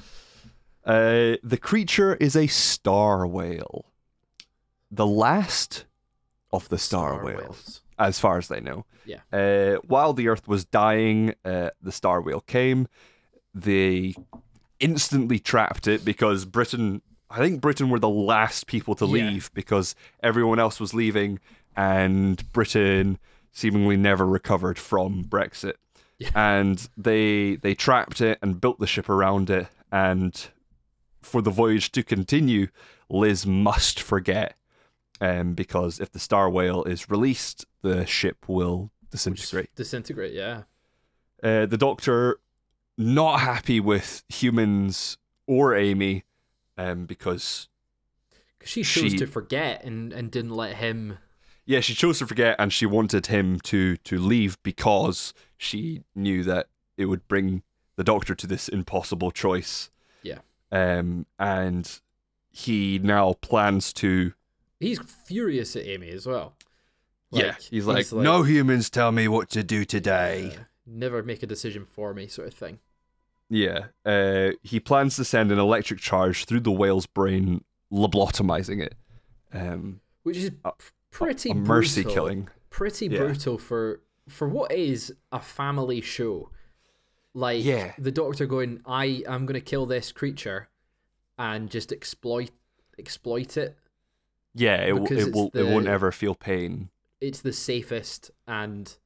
[0.84, 3.86] Uh, the creature is a star whale.
[4.90, 5.86] The last
[6.52, 7.80] of the star, Star whales, whales.
[7.98, 8.86] as far as they know.
[9.04, 9.20] Yeah.
[9.32, 12.86] Uh, while the Earth was dying, uh, the star whale came.
[13.54, 14.14] They
[14.80, 17.02] instantly trapped it because Britain.
[17.30, 19.12] I think Britain were the last people to Yeah.
[19.30, 21.40] leave because everyone else was leaving,
[21.76, 23.18] and Britain
[23.50, 25.74] seemingly never recovered from Brexit.
[26.18, 26.30] Yeah.
[26.34, 29.66] And they they trapped it and built the ship around it.
[29.90, 30.48] And
[31.22, 32.68] for the voyage to continue,
[33.08, 34.56] Liz must forget,
[35.20, 39.74] um, because if the star whale is released, the ship will disintegrate.
[39.74, 40.62] disintegrate, yeah.
[41.42, 42.38] Uh, the Doctor
[42.96, 46.24] not happy with humans or Amy,
[46.78, 47.68] um, because
[48.58, 51.18] Because she chose She- to forget and, and didn't let him.
[51.66, 56.42] yeah, she chose to forget, and she wanted him to to leave because she knew
[56.44, 57.62] that it would bring
[57.96, 59.90] the Doctor to this impossible choice.
[60.22, 60.38] Yeah.
[60.72, 62.00] Um, and
[62.50, 64.32] he now plans to.
[64.80, 66.56] He's furious at Amy as well.
[67.30, 70.50] yeah, he's like, no humans tell me what to do today.
[70.52, 72.78] Yeah, never make a decision for me, sort of thing.
[73.50, 78.94] Yeah, uh, he plans to send an electric charge through the whale's brain, lobotomizing it.
[79.52, 80.72] Um, Which is A-
[81.10, 82.14] pretty a mercy brutal.
[82.14, 82.48] killing.
[82.70, 83.18] Pretty Yeah.
[83.18, 86.50] brutal for for what is a family show.
[87.34, 87.92] Like Yeah.
[87.98, 90.68] the doctor going, I am gonna kill this creature
[91.38, 92.50] and just exploit
[92.98, 93.76] exploit it.
[94.54, 95.50] Yeah, it, w- it will.
[95.52, 96.88] It won't ever feel pain.
[97.20, 98.96] It's the safest and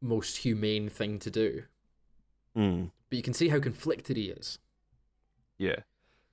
[0.00, 1.64] most humane thing to do.
[2.56, 4.58] Mm, But you can see how conflicted he is.
[5.58, 5.80] yeah.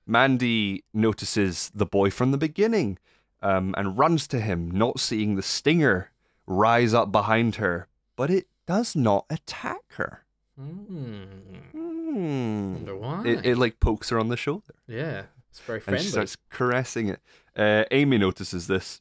[0.08, 2.96] Mandy notices the boy from the beginning,
[3.42, 6.12] um, and runs to him, not seeing the stinger
[6.46, 10.24] rise up behind her, but it does not attack her.
[10.56, 11.24] Hmm.
[11.72, 12.74] Hmm.
[12.74, 13.24] Wonder why.
[13.26, 14.74] It, it like pokes her on the shoulder.
[14.86, 15.98] yeah, it's very friendly.
[15.98, 17.20] and she starts caressing it.
[17.56, 19.00] Uh, Amy notices this,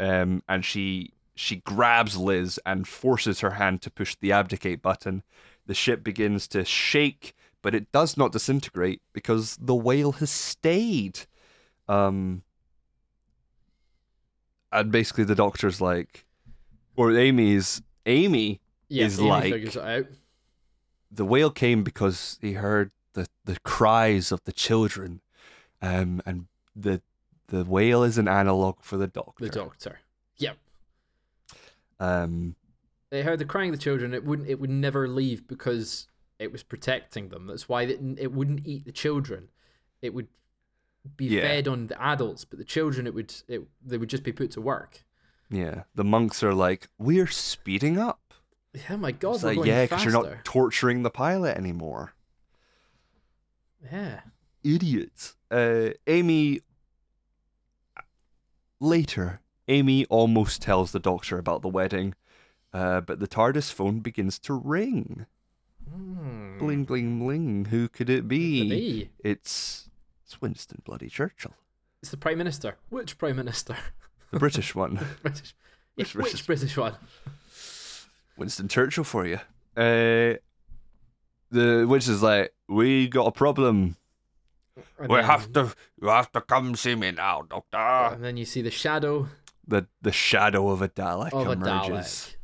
[0.00, 5.22] um, and she she grabs Liz and forces her hand to push the abdicate button.
[5.70, 11.20] The ship begins to shake, but it does not disintegrate because the whale has stayed.
[11.86, 12.42] Um,
[14.72, 16.26] and basically, the doctor's like,
[16.96, 18.58] or Amy's Amy.
[18.88, 20.06] yeah, is Amy like- figures it out.
[21.08, 25.20] The whale came because he heard the, the cries of the children,
[25.80, 27.00] um, and the
[27.46, 29.44] the whale is an analog for the doctor.
[29.44, 30.00] The doctor.
[30.38, 30.56] Yep.
[32.00, 32.56] Um,
[33.10, 34.14] They heard the crying of the children.
[34.14, 34.48] It wouldn't.
[34.48, 36.06] It would never leave because
[36.38, 37.46] it was protecting them.
[37.46, 39.48] That's why it, it wouldn't eat the children.
[40.00, 40.28] It would
[41.16, 41.42] be Yeah.
[41.42, 43.34] fed on the adults, but the children, it would.
[43.48, 45.04] It they would just be put to work.
[45.50, 48.20] yeah, the monks are like, we're speeding up.
[48.72, 52.12] Yeah, my god, It's we're like, going yeah, because you're not torturing the pilot anymore.
[53.90, 54.20] yeah.
[54.62, 55.34] Idiots.
[55.50, 56.60] Uh, Amy.
[58.78, 62.14] Later, Amy almost tells the doctor about the wedding,
[62.72, 65.26] uh, but the TARDIS phone begins to ring.
[65.92, 66.58] Hmm.
[66.58, 67.64] Bling, bling, bling.
[67.66, 68.68] Who could it Could be?
[68.68, 69.10] be.
[69.24, 69.88] It's
[70.24, 71.54] it's Winston bloody Churchill,
[72.02, 72.76] It's the prime minister.
[72.90, 73.76] Which prime minister?
[74.30, 75.00] the British one.
[75.22, 75.54] British.
[75.96, 76.94] Yeah, Which which, British- British one?
[78.36, 79.38] Winston Churchill for you.
[79.76, 80.36] Uh,
[81.50, 83.96] the which is like, we got a problem.
[84.98, 87.76] And we then- have to, you have to come see me now, Doctor.
[88.14, 89.28] And then you see the shadow
[89.66, 92.36] The the shadow of a Dalek of a emerges, Dalek.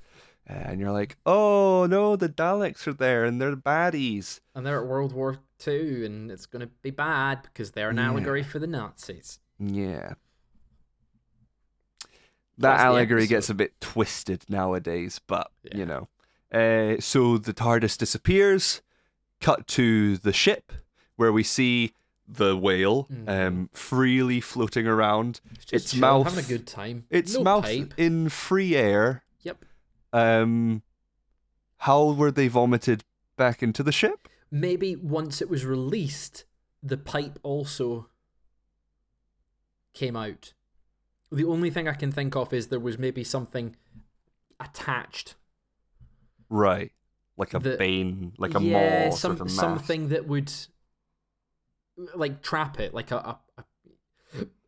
[0.47, 4.41] And you're like, oh no, the Daleks are there, and they're baddies.
[4.55, 7.97] And they're at World War Two, and it's going to be bad because they're an
[7.97, 8.09] Yeah.
[8.11, 9.39] allegory for the Nazis.
[9.59, 10.15] Yeah.
[12.59, 15.77] That allegory gets a bit twisted nowadays, but Yeah.
[15.77, 16.09] you know.
[16.53, 18.81] Uh, so the TARDIS disappears.
[19.41, 20.73] Cut to the ship
[21.17, 21.93] where we see
[22.27, 23.29] the whale Mhm.
[23.29, 25.41] um, freely floating around.
[25.55, 27.05] It's, just Its chill, mouth- having a good time.
[27.11, 27.95] Its no mouth pipe.
[27.99, 29.23] in free air.
[30.17, 30.83] Um,
[31.79, 33.05] how were they vomited
[33.37, 34.29] back into the ship?
[34.51, 36.45] Maybe once it was released,
[36.83, 38.09] the pipe also
[39.93, 40.55] came out.
[41.31, 43.77] The only thing I can think of is there was maybe something
[44.59, 45.35] attached.
[46.49, 46.93] Right,
[47.37, 50.51] like a bane, like a yeah, maw, some, sort of something that would
[52.15, 53.65] like trap it, like a a, a,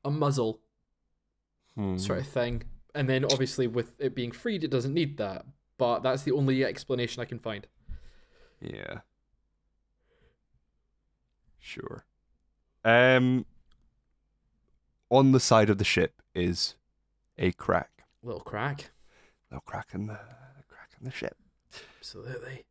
[0.05, 0.61] a muzzle
[1.75, 1.97] Hmm.
[1.97, 2.65] sort of thing.
[2.99, 5.47] And then obviously with it being freed, it doesn't need that.
[5.79, 7.67] But that's the only explanation I can find.
[8.61, 9.01] Yeah.
[11.61, 12.05] Sure.
[12.85, 13.47] Um
[15.11, 16.75] on the side of the ship is
[17.39, 18.05] a crack.
[18.23, 18.91] Little crack,
[19.51, 20.19] Little crack in the
[20.69, 21.37] crack in the ship.
[21.99, 22.65] absolutely.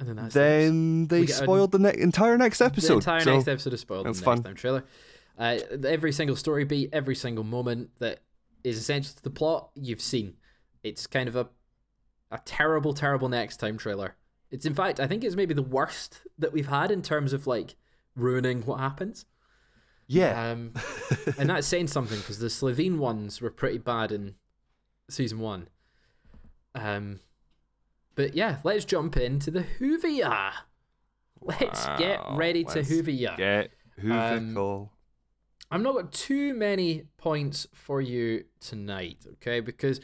[0.00, 2.88] And then that's the then they get an- spoiled the ne- entire next episode.
[3.02, 4.42] The entire so next episode is spoiled that's the next fun.
[4.44, 4.84] time trailer.
[5.38, 8.20] Uh, every single story beat, every single moment that
[8.64, 10.34] is essential to the plot, you've seen.
[10.82, 11.48] It's kind of a
[12.30, 14.16] a terrible, terrible next time trailer.
[14.50, 17.46] It's in fact, I think it's maybe the worst that we've had in terms of
[17.46, 17.74] like
[18.16, 19.24] ruining what happens.
[20.06, 20.50] yeah.
[20.50, 20.72] Um,
[21.38, 24.34] and that's saying something because the Slitheen ones were pretty bad in
[25.10, 25.68] season one.
[26.74, 27.20] Um,
[28.14, 30.52] but yeah, let's jump into the Hoovia.
[31.40, 33.36] Let's get ready to let's Hoovia.
[33.36, 33.70] Get
[34.02, 34.04] Um,
[34.54, 34.90] Hoovical.
[35.70, 39.60] I've not got too many points for you tonight, okay?
[39.60, 40.00] Because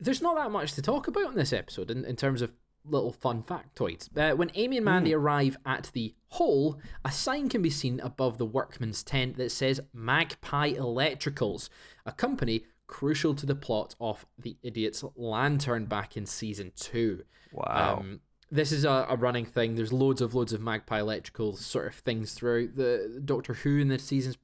[0.00, 2.52] there's not that much to talk about in this episode in, in terms of
[2.84, 4.08] little fun factoids.
[4.16, 8.38] Uh, when Amy and Mandy arrive at the hole, a sign can be seen above
[8.38, 11.68] the workman's tent that says Magpie Electricals,
[12.06, 17.24] a company crucial to the plot of The Idiot's Lantern back in season two.
[17.52, 17.98] wow.
[18.00, 19.74] Um, this is a, a running thing.
[19.74, 23.88] There's loads of loads of Magpie Electrical sort of things throughout the Doctor Who in
[23.88, 24.36] the seasons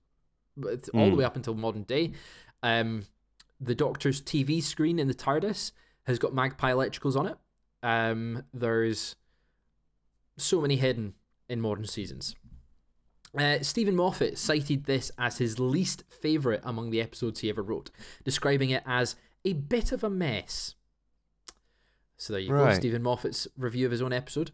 [0.57, 1.17] but all the Mm.
[1.17, 2.13] way up until modern day.
[2.63, 3.05] Um,
[3.61, 5.73] the Doctor's TV screen in the TARDIS
[6.07, 7.37] has got Magpie electricals on it.
[7.83, 9.17] Um, there's
[10.37, 11.15] so many hidden
[11.49, 12.35] in modern seasons.
[13.37, 17.91] Uh, Steven Moffat cited this as his least favourite among the episodes he ever wrote,
[18.23, 20.77] describing it as a bit of a mess.
[22.17, 24.51] So there you go, Steven Moffat's review of his own episode.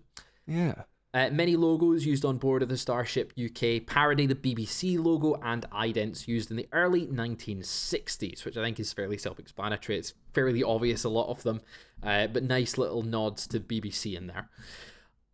[0.46, 0.82] Yeah.
[1.12, 5.68] Uh, many logos used on board of the Starship UK parody the BBC logo and
[5.70, 9.98] idents used in the early 1960s, which I think is fairly self explanatory.
[9.98, 11.62] It's fairly obvious, a lot of them,
[12.04, 14.48] uh, but nice little nods to BBC in there.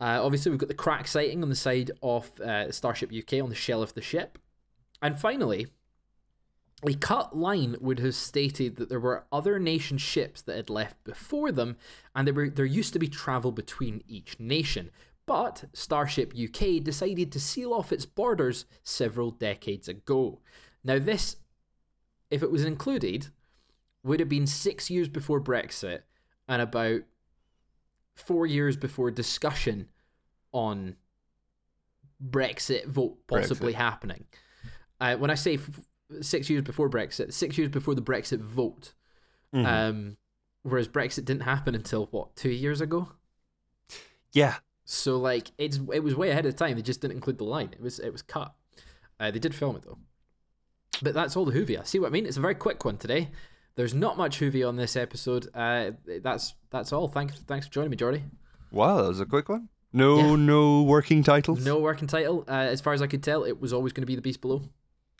[0.01, 3.49] Uh, obviously, we've got the crack sighting on the side of uh, Starship UK on
[3.49, 4.39] the shell of the ship.
[5.03, 5.67] And finally,
[6.85, 11.03] a cut line would have stated that there were other nation ships that had left
[11.03, 11.77] before them,
[12.15, 14.91] and there were there used to be travel between each nation.
[15.25, 20.39] But Starship UK decided to seal off its borders several decades ago.
[20.83, 21.35] Now, this,
[22.31, 23.27] if it was included,
[24.03, 26.01] would have been six years before Brexit
[26.47, 27.01] and about
[28.15, 29.89] four years before discussion
[30.53, 30.95] on
[32.25, 33.77] Brexit vote possibly Brexit.
[33.77, 34.25] happening.
[34.99, 35.81] Uh, when I say f-
[36.21, 38.93] six years before Brexit, six years before the Brexit vote.
[39.53, 39.65] Mhm.
[39.65, 40.17] Um,
[40.63, 43.09] whereas Brexit didn't happen until what two years ago.
[44.31, 44.55] yeah.
[44.85, 46.75] So like it's it was way ahead of time.
[46.75, 47.69] They just didn't include the line.
[47.73, 48.53] It was it was cut.
[49.19, 49.97] Uh, they did film it though.
[51.01, 51.85] But that's all the Whovia.
[51.85, 52.25] See what I mean?
[52.25, 53.29] It's a very quick one today.
[53.75, 55.47] There's not much Whovia on this episode.
[55.53, 55.91] Uh,
[56.23, 57.07] that's that's all.
[57.07, 58.23] Thanks thanks for joining me, Jordi.
[58.71, 59.69] Wow, that was a quick one.
[59.93, 60.35] No, Yeah.
[60.35, 61.65] no working titles.
[61.65, 62.43] No working title.
[62.47, 64.41] Uh, as far as I could tell, it was always going to be the Beast
[64.41, 64.63] Below.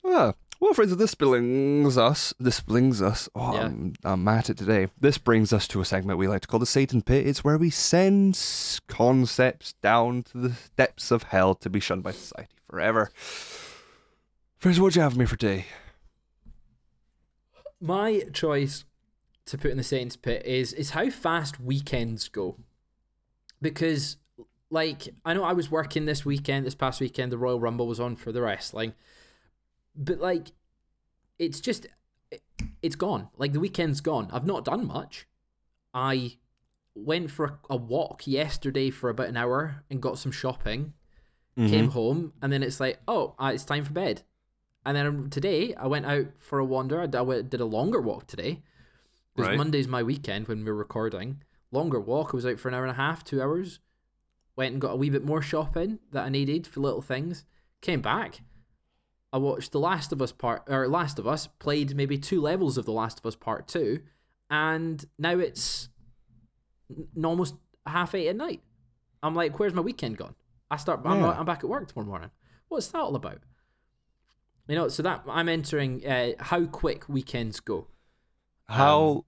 [0.05, 2.33] Ah, well, friends, this brings us.
[2.39, 3.29] This brings us.
[3.35, 3.65] Oh, Yeah.
[3.65, 4.87] I'm, I'm at it today.
[4.99, 7.27] This brings us to a segment we like to call the Satan Pit.
[7.27, 8.39] It's where we send
[8.87, 13.11] concepts down to the depths of hell to be shunned by society forever.
[14.57, 15.65] Friends, what do you have for me for today?
[17.79, 18.85] My choice
[19.45, 22.57] to put in the Satan's pit is is how fast weekends go.
[23.61, 24.17] Because
[24.69, 27.99] like I know I was working this weekend, this past weekend, the Royal Rumble was
[27.99, 28.93] on for the wrestling.
[29.97, 30.51] But like
[31.39, 31.87] it's just
[32.31, 32.41] it,
[32.81, 33.29] it's gone.
[33.37, 34.29] Like the weekend's gone.
[34.31, 35.27] I've not done much.
[35.93, 36.37] I
[36.95, 40.93] went for a, a walk yesterday for about an hour and got some shopping
[41.57, 41.69] Mm-hmm.
[41.69, 44.21] came home, and then it's like, oh, uh, it's time for bed.
[44.85, 47.01] And then today I went out for a wander.
[47.01, 48.61] I did a longer walk today.
[49.35, 49.57] Because Right.
[49.57, 51.41] Monday's my weekend when we're recording.
[51.71, 52.29] Longer walk.
[52.31, 53.79] I was out for an hour and a half, two hours.
[54.55, 57.43] Went and got a wee bit more shopping that I needed for little things.
[57.81, 58.41] Came back.
[59.33, 61.47] I watched The Last of Us part or Last of Us.
[61.59, 63.99] Played maybe two levels of The Last of Us Part Two,
[64.49, 65.89] and now it's
[66.89, 68.61] n- almost half eight at night.
[69.21, 70.35] I'm like, where's my weekend gone?
[70.71, 71.01] I start.
[71.05, 71.31] I'm, Yeah.
[71.31, 72.31] I'm back at work tomorrow morning.
[72.69, 73.39] What's that all about?
[74.67, 77.87] You know, so that I'm entering uh, how quick weekends go.
[78.67, 79.25] How?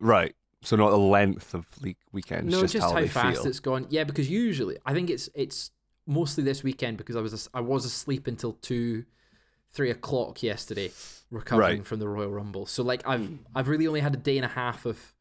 [0.00, 0.34] right.
[0.62, 3.46] So not the length of le- weekends, no, just, just, how, how, fast feel.
[3.46, 3.86] it's gone.
[3.88, 5.70] Yeah, because usually I think it's it's
[6.08, 9.04] mostly this weekend because I was I was asleep until two,
[9.76, 10.90] three o'clock yesterday,
[11.30, 11.86] recovering Right.
[11.86, 12.66] from the Royal Rumble.
[12.66, 15.14] So like I've I've really only had a day and a half of,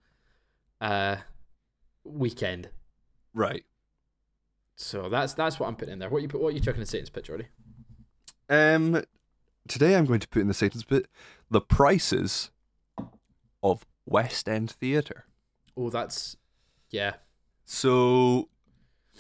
[0.81, 1.17] uh,
[2.03, 2.69] weekend.
[3.33, 3.65] Right.
[4.77, 6.09] So that's that's what I'm putting in there.
[6.09, 6.41] What you put?
[6.41, 7.45] What you chucking in Satan's pitch, Jordi?
[8.49, 9.03] Um,
[9.67, 11.07] today I'm going to put in the Satan's pit
[11.49, 12.51] the prices
[13.63, 15.25] of West End theatre.
[15.77, 16.37] Oh, that's
[16.89, 17.13] yeah.
[17.65, 18.49] So,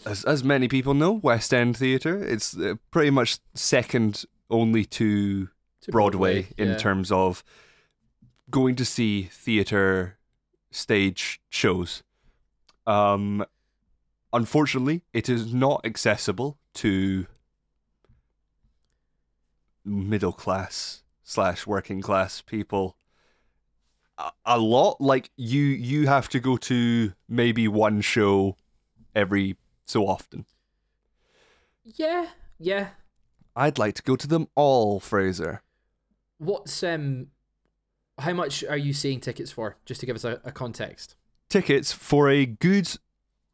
[0.05, 5.49] as as many people know, West End theatre it's uh, pretty much second only to
[5.81, 6.77] To Broadway, in yeah.
[6.77, 7.43] terms of
[8.49, 10.17] going to see theatre
[10.71, 12.03] stage shows.
[12.87, 13.45] Um,
[14.31, 17.27] unfortunately, it is not accessible to
[19.83, 22.97] middle class slash working class people.
[24.17, 28.57] A, a lot like you, you have to go to maybe one show
[29.13, 30.45] every so often.
[31.83, 32.27] Yeah,
[32.57, 32.89] yeah.
[33.55, 35.61] I'd like to go to them all, Fraser.
[36.37, 37.27] What's um,
[38.19, 39.77] how much are you seeing tickets for?
[39.85, 41.15] Just to give us a, a context.
[41.49, 42.89] tickets for a good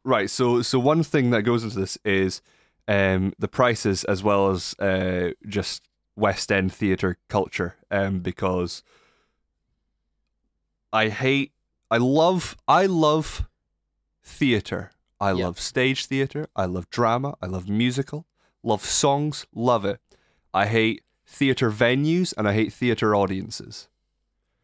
[0.03, 2.41] right so so one thing that goes into this is
[2.87, 5.83] um the prices as well as uh just
[6.15, 8.81] west end theater culture um because
[10.91, 11.51] i hate
[11.91, 13.47] i love i love
[14.23, 14.89] theater
[15.19, 15.45] i Yeah.
[15.45, 18.25] love stage theater i love drama i love musical
[18.63, 19.99] love songs love it
[20.53, 23.87] i hate theater venues and i hate theater audiences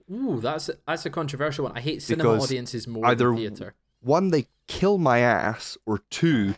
[0.10, 1.74] Ooh, that's a, that's a controversial one.
[1.78, 3.74] I hate cinema Because audiences more either than theater.
[4.00, 6.56] one, they kill my ass, or two,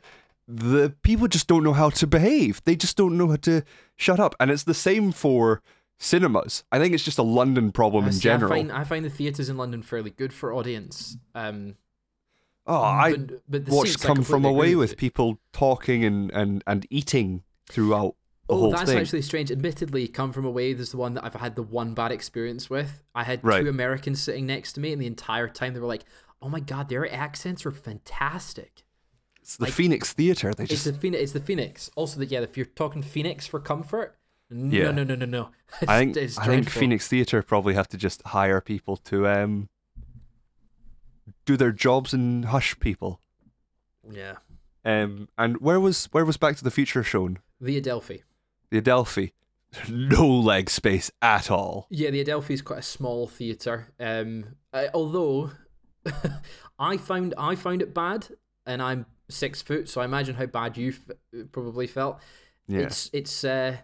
[0.48, 2.62] the people just don't know how to behave.
[2.66, 3.64] They just don't know how to
[3.96, 4.36] shut up.
[4.40, 5.64] And it's the same for
[5.98, 6.64] cinemas.
[6.72, 8.52] I think it's just a London problem I in see, general.
[8.52, 11.18] I find I find the theaters in London fairly good for audience.
[11.34, 11.76] Um,
[12.70, 14.96] oh, I but, but the watched Come From Away with you.
[14.98, 18.16] people talking and, and, and eating throughout
[18.48, 18.98] the Oh, whole that's thing.
[19.00, 19.52] actually strange.
[19.52, 23.04] Admittedly, Come From Away is the one that I've had the one bad experience with.
[23.14, 23.62] I had Right.
[23.62, 26.06] two Americans sitting next to me, and the entire time they were like,
[26.42, 28.84] "Oh my god, their accents are fantastic."
[29.42, 30.54] it's the like- Phoenix Theatre.
[30.54, 31.24] They It's the Phoenix.
[31.24, 31.90] It's the Phoenix.
[31.96, 34.16] Also, that yeah, if you're talking Phoenix for comfort,
[34.50, 34.92] no, Yeah.
[34.92, 35.50] no, no, no, no.
[35.88, 36.70] I think I think.
[36.70, 39.70] Phoenix Theatre probably have to just hire people to um
[41.50, 43.20] do their jobs and hush people.
[44.12, 44.36] Yeah,
[44.86, 47.40] Um, and where was where was Back to the Future shown?
[47.62, 48.24] the Adelphi.
[48.72, 49.34] The Adelphi.
[49.90, 51.86] No leg space at all.
[51.90, 53.94] Yeah, the Adelphi is quite a small theater.
[54.00, 55.52] Um, uh, although
[56.80, 58.28] I found I found it bad,
[58.66, 62.20] and I'm six foot, so I imagine how bad you f- probably felt.
[62.68, 63.44] Yeah, It's it's.
[63.44, 63.78] Uh,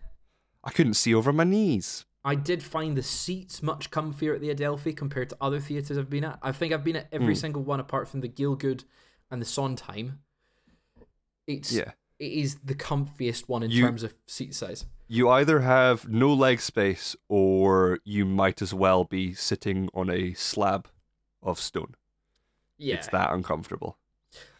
[0.64, 2.06] I couldn't see over my knees.
[2.26, 6.10] I did find the seats much comfier at the Adelphi compared to other theatres I've
[6.10, 6.40] been at.
[6.42, 7.38] I think I've been at every Mm.
[7.38, 8.84] single one apart from the Gielgud
[9.30, 10.20] and the Sondheim.
[11.48, 14.86] It's Yeah, it is the comfiest one in You- terms of seat size.
[15.08, 20.34] you either have no leg space or you might as well be sitting on a
[20.34, 20.88] slab
[21.44, 21.94] of stone.
[22.78, 22.96] Yeah.
[22.96, 24.00] It's that uncomfortable.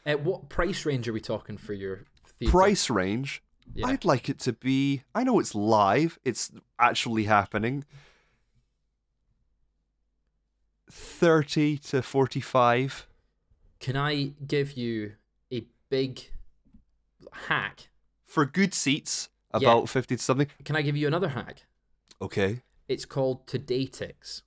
[0.06, 2.52] At what price range are we talking for your theatre?
[2.52, 3.42] Price range.
[3.74, 3.88] Yeah.
[3.88, 5.04] I'd like it to be.
[5.14, 6.18] I know it's live.
[6.24, 7.84] It's actually happening.
[10.90, 13.08] Thirty to forty-five.
[13.80, 15.14] Can I give you
[15.52, 16.30] a big
[17.48, 17.90] hack?
[18.26, 19.60] for good seats, Yeah.
[19.70, 20.48] about fifty to something.
[20.66, 21.66] Can I give you another hack?
[22.22, 22.62] Okay.
[22.90, 24.42] It's called TodayTix.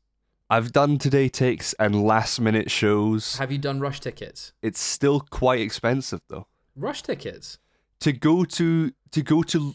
[0.51, 3.37] I've done TodayTix and last minute shows.
[3.39, 4.53] Have you done rush tickets?
[4.63, 6.47] It's still quite expensive though.
[6.77, 7.59] Rush tickets.
[8.01, 9.75] To go to to go to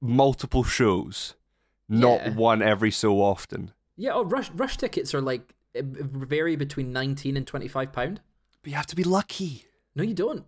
[0.00, 1.34] multiple shows,
[1.88, 2.34] not Yeah.
[2.34, 3.72] one every so often.
[3.96, 8.20] Yeah, oh, rush rush tickets are like vary between 19 and 25 pound.
[8.62, 9.64] But you have to be lucky.
[9.94, 10.44] No, you don't.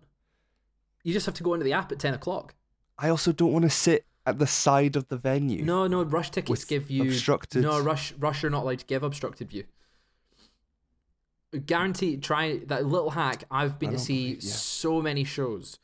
[1.03, 2.55] You just have to go into the app at 10 o'clock.
[2.97, 5.63] I also don't want to sit at the side of the venue.
[5.63, 9.03] No, no, rush tickets give you obstructed- No, rush rush are not allowed to give
[9.03, 9.65] obstructed view.
[11.65, 13.43] Guarantee try that little hack.
[13.49, 14.49] I've been to see believe you.
[14.49, 15.79] so many shows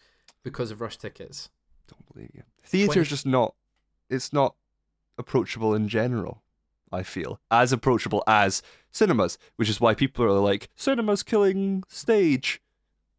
[0.45, 1.49] because of rush tickets.
[1.89, 2.43] Don't believe you.
[2.63, 3.53] Theatre's 20 just not.
[4.09, 4.55] It's not
[5.17, 6.41] approachable in general.
[6.91, 12.61] I feel as approachable as cinemas, which is why people are like, "Cinema's killing stage."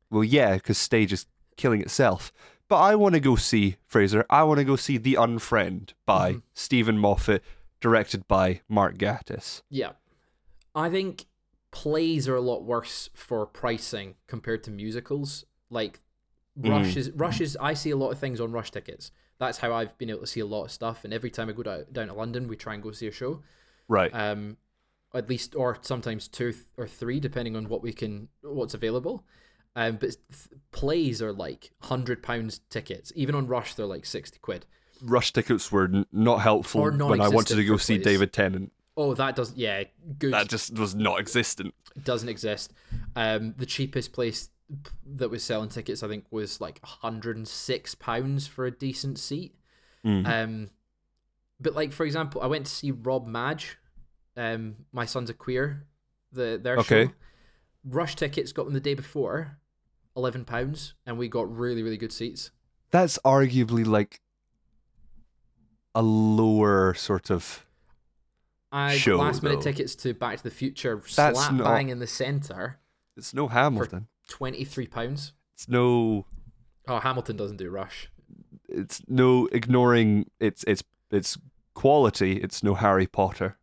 [0.09, 2.33] Well, yeah, because stage is killing itself.
[2.69, 4.25] But I want to go see Fraser.
[4.31, 6.43] I want to go see The Unfriend by Mhm.
[6.55, 7.43] Steven Moffat,
[7.81, 9.63] directed by Mark Gatiss.
[9.69, 9.93] Yeah.
[10.75, 11.27] I think
[11.71, 15.45] plays are a lot worse for pricing compared to musicals.
[15.71, 16.01] Like
[16.61, 16.71] Mm.
[16.71, 19.11] Rush is Rush is I see a lot of things on Rush tickets.
[19.39, 21.05] That's how I've been able to see a lot of stuff.
[21.05, 23.13] And every time I go down, down to London, we try and go see a
[23.13, 23.43] show.
[23.89, 24.11] Right.
[24.15, 24.57] Um,
[25.15, 29.25] at least or sometimes two or three, depending on what we can what's available.
[29.75, 33.13] Um, but th- plays are like hundred pounds tickets.
[33.15, 34.65] Even on Rush, they're like sixty quid.
[35.03, 38.05] Rush tickets were n- not helpful when I wanted to go see plays.
[38.05, 38.73] David Tennant.
[38.97, 39.59] Oh, that doesn't.
[39.59, 39.85] Yeah,
[40.19, 40.33] good.
[40.33, 41.75] That just was not existent.
[42.03, 42.73] doesn't exist.
[43.15, 44.49] Um, the cheapest place
[45.07, 49.55] that was selling tickets, I think, was like 106 pounds for a decent seat.
[50.05, 50.27] Mm.
[50.27, 50.71] Um,
[51.61, 53.79] but like for example, I went to see Rob Madge.
[54.37, 55.87] Um, my son's a queer.
[56.33, 57.07] The their Okay.
[57.07, 57.13] show.
[57.85, 59.59] Rush tickets got them the day before,
[60.17, 62.51] eleven pounds, and we got really really good seats.
[62.91, 64.21] that's arguably like
[65.95, 67.67] a lower sort of
[68.73, 69.63] I Show, last minute though.
[69.63, 72.79] tickets to Back to the Future, That's slap not- bang in the center,
[73.17, 75.33] it's no hamilton twenty three pounds.
[75.55, 76.27] it's no
[76.89, 78.09] Oh, Hamilton doesn't do Rush.
[78.69, 81.39] it's no ignoring its its its
[81.75, 83.59] quality it's no harry potter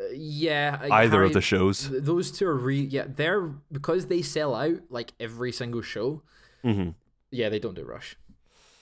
[0.00, 3.40] Uh, yeah, uh, either Harry- of the shows Those two are re yeah, they're
[3.72, 6.22] because they sell out like every single show.
[6.62, 6.90] hmm
[7.30, 8.16] Yeah, they don't do Rush.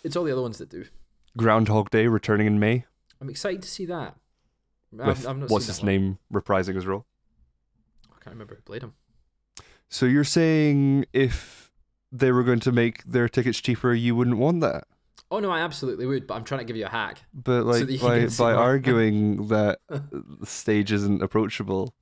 [0.05, 0.85] It's all the other ones that do.
[1.37, 2.85] groundhog day returning in may
[3.21, 4.17] I'm excited to see that.
[4.93, 7.07] I've- with I've not what's his name reprising his role
[8.11, 8.95] I can't remember who played him.
[9.89, 11.72] So you're saying if
[12.12, 14.84] they were going to make their tickets cheaper you wouldn't want that
[15.28, 17.18] Oh no, I absolutely would, but I'm trying to give you a hack.
[17.34, 21.95] but like that you can by by arguing that the stage isn't approachable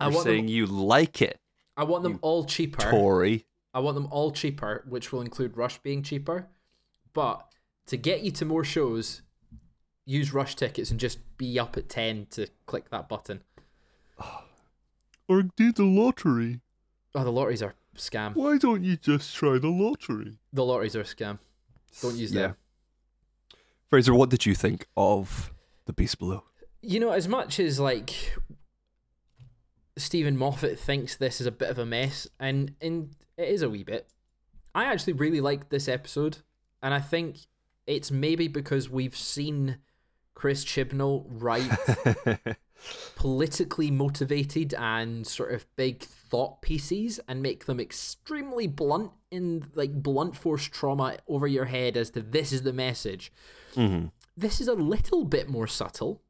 [0.00, 0.54] I you're saying them.
[0.54, 1.38] you like it
[1.76, 2.90] I want them all cheaper.
[2.90, 6.48] tory I want them all cheaper, which will include Rush being cheaper.
[7.12, 7.46] But
[7.88, 9.20] to get you to more shows,
[10.06, 13.42] use Rush tickets and just be up at ten to click that button.
[15.28, 16.60] or do the lottery
[17.16, 18.34] Oh, the lotteries are a scam.
[18.36, 20.38] Why don't you just try the lottery?
[20.52, 21.38] The lotteries are a scam.
[22.02, 22.48] Don't use Yeah.
[22.48, 22.56] them.
[23.88, 25.50] Fraser, what did you think of
[25.86, 26.44] The beast below.
[26.82, 28.36] You know, as much as like
[29.96, 33.70] Steven Moffat thinks this is a bit of a mess, and and it is a
[33.70, 34.08] wee bit.
[34.74, 36.38] I actually really like this episode,
[36.82, 37.38] and I think
[37.86, 39.78] it's maybe because we've seen
[40.34, 41.70] Chris Chibnall write
[43.16, 50.02] politically motivated and sort of big thought pieces and make them extremely blunt in like
[50.02, 53.32] blunt force trauma over your head as to this is the message.
[53.74, 54.10] Mhm.
[54.36, 56.22] This is a little bit more subtle.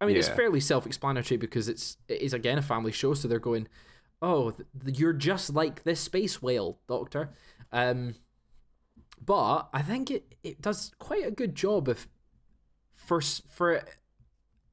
[0.00, 3.38] I mean, it's fairly self-explanatory because it's it is again a family show, so they're
[3.38, 3.68] going,
[4.20, 7.30] "Oh, th- you're just like this space whale, Doctor."
[7.70, 8.16] Um,
[9.24, 12.08] but I think it it does quite a good job of
[12.92, 13.84] first for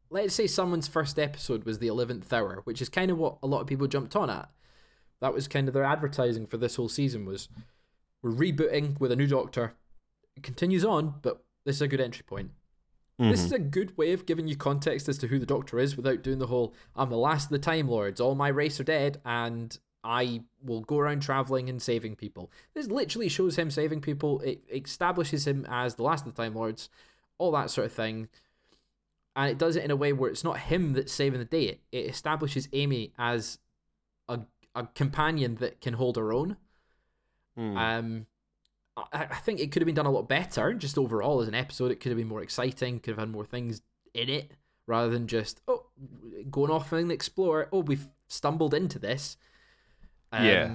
[0.10, 3.48] let's say someone's first episode was the 11th hour which is kind of what a
[3.48, 4.50] lot of people jumped on at.
[5.22, 7.50] That was kind of their advertising for this whole season was
[8.22, 9.74] we're rebooting with a new doctor.
[10.36, 12.52] It continues on but this is a good entry point.
[13.20, 13.56] This is mm-hmm.
[13.56, 16.40] a good way of giving you context as to who the doctor is without doing
[16.40, 19.78] the whole i'm the last of the time lords all my race are dead and
[20.06, 22.50] i will go around traveling and saving people.
[22.74, 24.40] This literally shows him saving people.
[24.40, 26.90] It establishes him as the last of the time lords
[27.38, 28.30] all that sort of thing
[29.40, 31.64] and it does it in a way where it's not him that's saving the day.
[31.70, 33.60] It, it establishes Amy as
[34.28, 34.42] a
[34.76, 36.58] a companion that can hold her own.
[37.58, 37.78] Mhm.
[37.78, 38.26] Um,
[38.98, 40.74] I, I think it could have been done a lot better.
[40.74, 43.00] Just overall as an episode, it could have been more exciting.
[43.00, 43.82] Could have had more things
[44.14, 44.52] in it
[44.88, 45.86] rather than just oh
[46.52, 47.70] going off and explore.
[47.72, 49.38] Oh, we've stumbled into this.
[50.32, 50.74] Um, Yeah.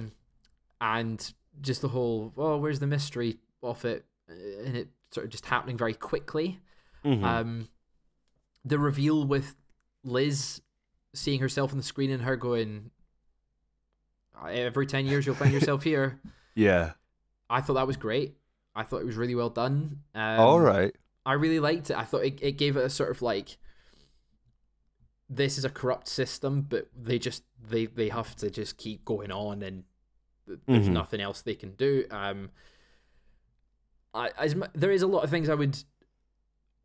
[0.81, 5.31] and just the whole oh, where's the mystery of it, uh, and it sort of
[5.31, 6.59] just happening very quickly.
[7.05, 7.23] Mhm.
[7.23, 7.69] Um,
[8.65, 9.55] the reveal with
[10.03, 10.61] Liz
[11.13, 12.91] seeing herself on the screen and her going,
[14.49, 16.19] every 10 years you'll find yourself here.
[16.55, 16.91] yeah.
[17.49, 18.35] I thought that was great.
[18.75, 19.99] I thought it was really well done.
[20.15, 20.93] Um, All right.
[21.27, 21.95] I really liked it.
[21.95, 23.57] I thought it, it gave it a sort of like,
[25.29, 29.31] this is a corrupt system, but they just, they, they have to just keep going
[29.31, 29.83] on and
[30.47, 30.93] th- there's Mhm.
[30.93, 32.05] nothing else they can do.
[32.09, 32.49] Um,
[34.13, 35.77] I, as there is a lot of things I would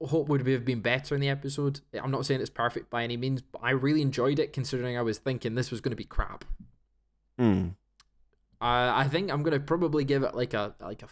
[0.03, 1.81] hope would have been better in the episode.
[1.95, 5.03] I'm not saying it's perfect by any means, but I really enjoyed it considering I
[5.03, 6.45] was thinking this was going to be crap.
[7.39, 7.75] Mm.
[8.63, 11.09] Uh, I think I'm going to probably give it like a like a,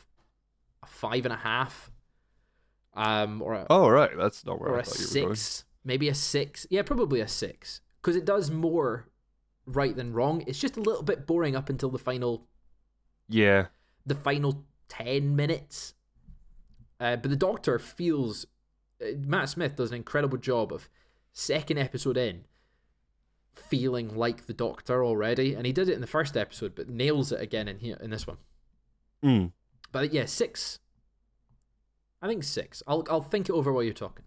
[0.82, 1.90] a five and a half,
[2.94, 4.10] um, or a, Oh, right.
[4.16, 5.36] That's not where or I a thought you were going.
[5.36, 6.66] six, maybe a six.
[6.70, 9.08] Yeah, probably a six because it does more
[9.66, 10.44] right than wrong.
[10.46, 12.46] It's just a little bit boring up until the final
[13.28, 13.66] Yeah.
[14.06, 15.94] the final 10 minutes.
[17.00, 18.46] Uh, but the Doctor feels.
[19.00, 20.88] Uh, Matt Smith does an incredible job of
[21.32, 22.44] second episode in
[23.54, 25.54] feeling like the Doctor already.
[25.54, 28.10] And he did it in the first episode, but nails it again in here in
[28.10, 28.38] this one.
[29.24, 29.52] Mm.
[29.92, 30.78] But yeah, six.
[32.22, 32.82] I think six.
[32.86, 34.24] I'll, I'll think it over while you're talking.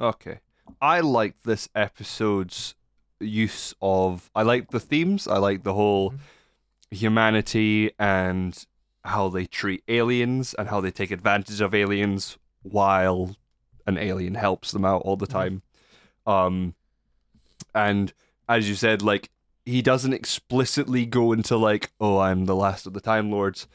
[0.00, 0.40] Okay.
[0.80, 2.74] I like this episode's
[3.20, 4.30] use of.
[4.34, 5.26] I like the themes.
[5.26, 6.18] I like the whole Mhm.
[6.90, 8.64] humanity and
[9.04, 13.36] how they treat aliens and how they take advantage of aliens while
[13.88, 15.62] an alien helps them out all the time.
[16.26, 16.74] Um,
[17.74, 18.12] and
[18.48, 19.30] as you said, like
[19.64, 23.66] he doesn't explicitly go into like, "Oh, I'm the last of the Time Lords,"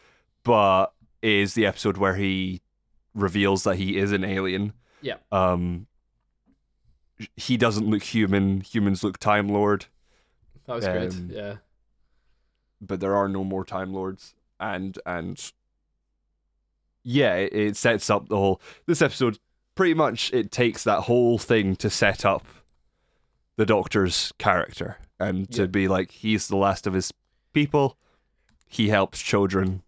[0.44, 0.88] but
[1.22, 2.62] is the episode where he
[3.14, 4.74] reveals that he is an alien.
[5.02, 5.18] Yeah.
[5.32, 5.88] Um,
[7.36, 8.62] he doesn't look human.
[8.62, 9.86] Humans look Time Lord,
[10.66, 11.14] That was Um, good.
[11.32, 11.56] Yeah.
[12.82, 15.52] but there are no more Time Lords, and and
[17.04, 18.62] yeah, it, it sets up the whole.
[18.86, 19.38] This episode
[19.76, 22.46] pretty much it takes that whole thing to set up
[23.56, 27.14] the Doctor's character and to be like he's the last of his
[27.54, 27.98] people.
[28.68, 29.84] He helps children.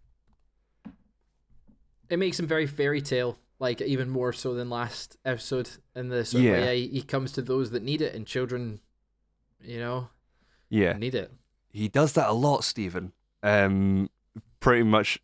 [2.08, 5.68] It makes him very fairy tale, like even more so than last episode.
[5.94, 6.52] In the sort Yeah.
[6.52, 8.80] of way he comes to those that need it, and children,
[9.60, 10.10] you know,
[10.68, 11.32] Yeah, need it.
[11.70, 13.12] he does that a lot, Steven.
[13.42, 14.08] Um,
[14.60, 15.20] pretty much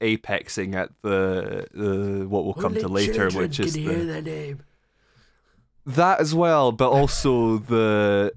[0.00, 4.62] apexing at the the what we'll come to later, which is the, the name.
[5.84, 8.32] that as well, but also the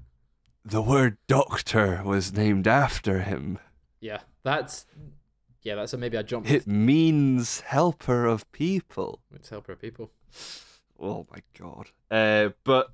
[0.64, 3.58] the word doctor was named after him.
[4.00, 4.86] Yeah, that's
[5.62, 6.50] yeah, that's a, maybe I jump.
[6.50, 9.20] It means helper of people.
[9.34, 10.10] It's helper of people.
[10.98, 11.90] Oh my god.
[12.10, 12.92] Uh, but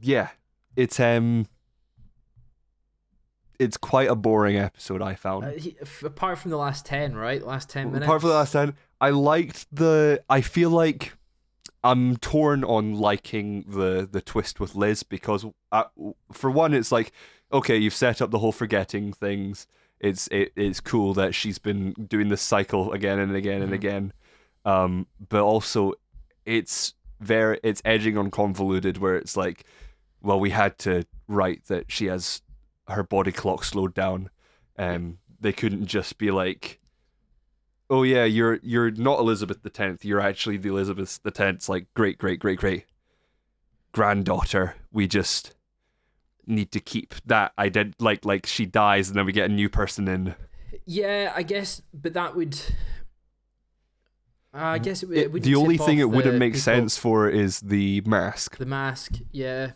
[0.00, 0.30] yeah,
[0.76, 1.46] it's um,
[3.58, 5.02] it's quite a boring episode.
[5.02, 5.44] I found.
[5.44, 7.44] Uh, he, apart from the last ten, right?
[7.44, 8.04] Last ten minutes.
[8.06, 10.22] Apart from the last ten, I liked the.
[10.28, 11.14] I feel like
[11.84, 15.84] I'm torn on liking the the twist with Liz because, uh,
[16.32, 17.12] for one, it's like
[17.52, 19.66] okay, you've set up the whole forgetting things.
[20.00, 23.74] It's it, it's cool that she's been doing this cycle again and again and Mhm.
[23.76, 24.12] again,
[24.64, 25.92] um, but also
[26.44, 29.64] it's very it's edging on convoluted where it's like,
[30.20, 32.42] well, we had to write that she has
[32.88, 34.30] her body clock slowed down.
[34.78, 36.80] Um, they couldn't just be like,
[37.90, 40.04] oh yeah, you're you're not Elizabeth the tenth.
[40.04, 42.84] You're actually the Elizabeth the tenth's like great great great great
[43.92, 44.76] granddaughter.
[44.92, 45.54] We just
[46.46, 49.68] need to keep that ident like like she dies and then we get a new
[49.68, 50.34] person in.
[50.84, 52.58] Yeah, I guess, but that would.
[54.54, 57.28] I guess it, would- It- it the only thing it wouldn't make people- sense for
[57.28, 59.72] is the mask, The mask, yeah.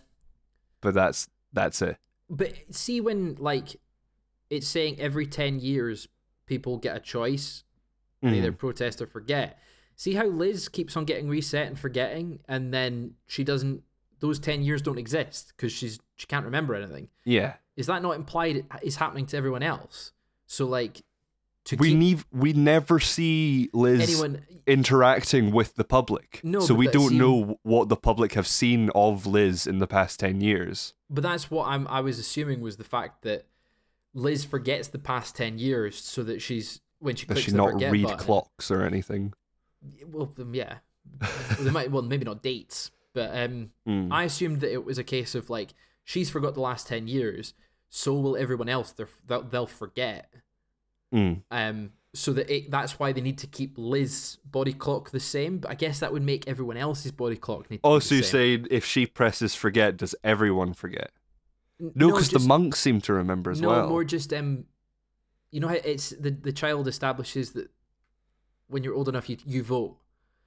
[0.81, 1.99] but that's that's it.
[2.31, 3.77] But see, when like
[4.49, 6.09] it's saying every ten years
[6.47, 7.65] people get a choice,
[8.23, 8.59] and either Mhm.
[8.59, 9.59] protest or forget.
[9.97, 13.83] See how Liz keeps on getting reset and forgetting, and then she doesn't.
[14.21, 17.09] Those ten years don't exist because she's she can't remember anything.
[17.25, 18.57] Yeah, Is that not implied?
[18.57, 20.13] it is happening to everyone else.
[20.47, 21.03] So like,
[21.79, 24.43] we need we never see Liz anyone.
[24.67, 29.27] interacting with the public, No, so we don't know what the public have seen of
[29.27, 30.95] Liz in the past ten years.
[31.09, 31.87] But that's what I'm.
[31.89, 33.47] I was assuming was the fact that
[34.15, 37.57] Liz forgets the past ten years, so that she's when she Does clicks she the
[37.57, 38.19] not read button.
[38.19, 39.33] clocks or anything?
[40.11, 40.79] Well, um, yeah,
[41.21, 41.31] well,
[41.61, 41.91] they might.
[41.91, 44.09] Well, maybe not dates, but um, Mm.
[44.13, 47.55] I assumed that it was a case of like she's forgot the last ten years,
[47.89, 48.93] so will everyone else.
[48.93, 50.33] They're, they'll they'll forget.
[51.13, 51.43] Mm.
[51.51, 55.59] Um, so that it, that's why they need to keep Liz's body clock the same.
[55.59, 57.83] But I guess that would make everyone else's body clock need to.
[57.85, 58.31] Oh, be so you're same.
[58.31, 61.13] saying if she presses forget, does everyone forget?
[61.79, 63.83] No, because the monks seem to remember as no, well.
[63.85, 64.65] No, more just um,
[65.51, 67.71] you know how it's the the child establishes that
[68.69, 69.97] when you're old enough, you you vote.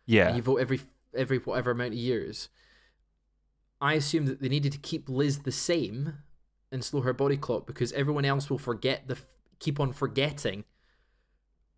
[0.05, 0.81] yeah, and you vote every
[1.15, 2.49] every whatever amount of years.
[3.81, 6.19] I assume that they needed to keep Liz the same
[6.71, 9.17] and slow her body clock because everyone else will forget the
[9.59, 10.63] keep on forgetting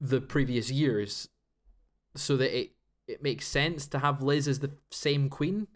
[0.02, 1.30] the previous years,
[2.16, 2.72] so that it
[3.08, 5.68] it makes sense to have Liz as the same queen.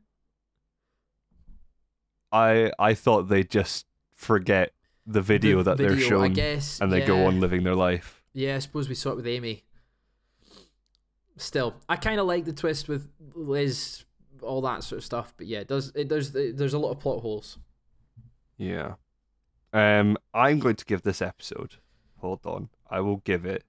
[2.31, 4.73] I I thought they just forget
[5.05, 7.75] the video The that they're video, I shown guess, and they go on living their
[7.75, 8.23] life.
[8.33, 9.63] Yeah, I suppose we saw it with Amy.
[11.37, 14.03] Still, I kind of like the twist with Liz,
[14.41, 15.33] all that sort of stuff.
[15.37, 17.57] But yeah, it does it does there's a lot of plot holes.
[18.57, 18.95] Yeah.
[19.71, 21.75] Um, I'm going to give this episode.
[22.21, 23.63] Hold on, I will give it.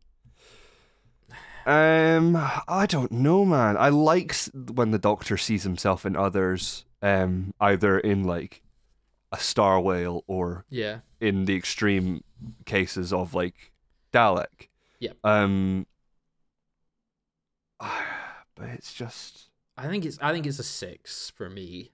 [1.66, 3.76] Um, I don't know, man.
[3.76, 4.34] I like
[4.72, 6.84] when the Doctor sees himself in others.
[7.02, 8.62] Um, either in like
[9.32, 10.98] a star whale or Yeah.
[11.20, 12.22] in the extreme
[12.66, 13.72] cases of like
[14.12, 14.68] Dalek.
[15.00, 15.16] Yep.
[15.24, 15.86] Um.
[18.56, 19.48] But it's just
[19.78, 21.92] I think it's I think it's a six for me.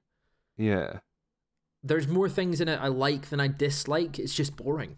[0.56, 0.98] yeah.
[1.84, 4.18] There's more things in it I like than I dislike.
[4.18, 4.96] It's just boring.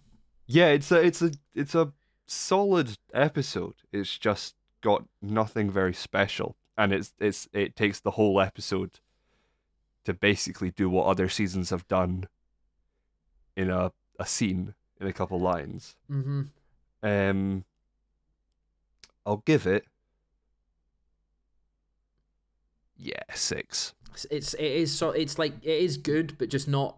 [0.49, 1.93] Yeah, it's a it's a it's a
[2.27, 3.75] solid episode.
[3.93, 8.99] It's just got nothing very special, and it's it's it takes the whole episode
[10.05, 12.29] to basically do what other seasons have done
[13.57, 15.97] in a a scene in a couple lines.
[16.11, 16.43] Mm-hmm.
[17.03, 17.65] Um,
[19.27, 19.85] I'll give it
[22.97, 23.93] yeah six.
[24.15, 26.97] It's, it's it is so it's like it is good, but just not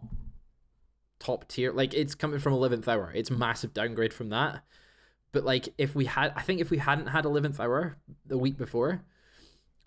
[1.20, 1.72] top tier.
[1.72, 3.12] Like it's coming from eleventh hour.
[3.14, 4.64] It's massive downgrade from that.
[5.30, 8.56] But like if we had, I think if we hadn't had eleventh hour the week
[8.56, 9.04] before,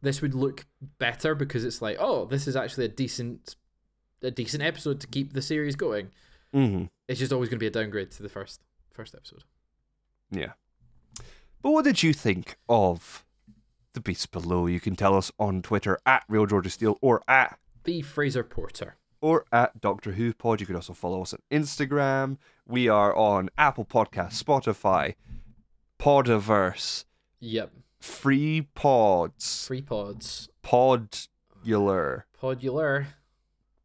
[0.02, 0.66] this would look
[1.00, 3.56] better because it's like, oh, this is actually a decent,
[4.22, 6.12] a decent episode to keep the series going.
[6.54, 6.86] Mm-hmm.
[7.08, 8.62] It's just always going to be a downgrade to the first
[8.92, 9.44] first episode.
[10.32, 10.54] Yeah.
[11.62, 13.26] But what did you think of
[13.94, 14.68] the Beast Below?
[14.68, 18.98] You can tell us on Twitter at Real Georgia Steel or at The Fraser Porter.
[19.24, 20.60] Or at Doctor Who Pod.
[20.60, 22.38] You can also follow us on Instagram.
[22.68, 25.16] We are on Apple Podcasts, Spotify,
[25.98, 27.06] Podiverse,
[27.40, 27.72] Yep.
[28.00, 30.50] Free Pods, Free pods.
[30.62, 33.06] Podular, Podular.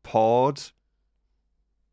[0.03, 0.61] Pod,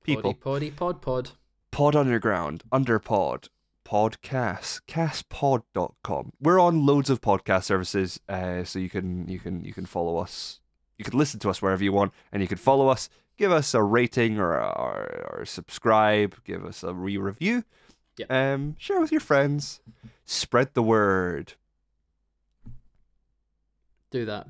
[0.03, 1.31] People, Poddy, poddy, pod, pod.
[1.71, 3.49] Pod Underground, Underpod,
[3.83, 6.31] Podcast, castpod.com.
[6.41, 10.17] We're on loads of podcast services, uh, so you can you can you can follow
[10.17, 10.59] us.
[10.97, 13.09] You can listen to us wherever you want, and you can follow us.
[13.37, 16.35] Give us a rating or or, or subscribe.
[16.45, 17.63] Give us a re review.
[18.17, 18.31] Yep.
[18.31, 19.81] Um, share with your friends.
[20.25, 21.53] Spread the word.
[24.11, 24.47] Do that.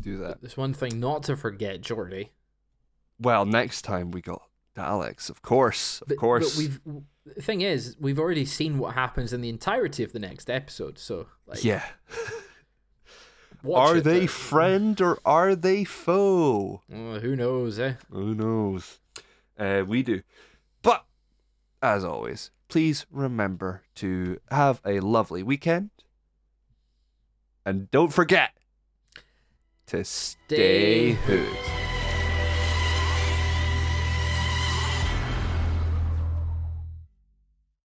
[0.00, 0.40] Do that.
[0.40, 2.28] There's one thing not to forget, Jordi.
[3.18, 4.42] Well, next time we got
[4.76, 6.54] Daleks, of course, of But, course.
[6.54, 6.80] But we've
[7.24, 10.98] the thing is, we've already seen what happens in the entirety of the next episode.
[10.98, 11.84] So, like, yeah.
[13.62, 16.82] watch Are it, they friend or are they foe?
[16.92, 17.94] Uh, who knows, eh?
[18.10, 18.98] Who knows?
[19.58, 20.22] Uh, we do.
[20.82, 21.04] But,
[21.80, 25.90] as always, please remember to have a lovely weekend.
[27.64, 28.50] And don't forget
[29.86, 31.71] to stay hooked.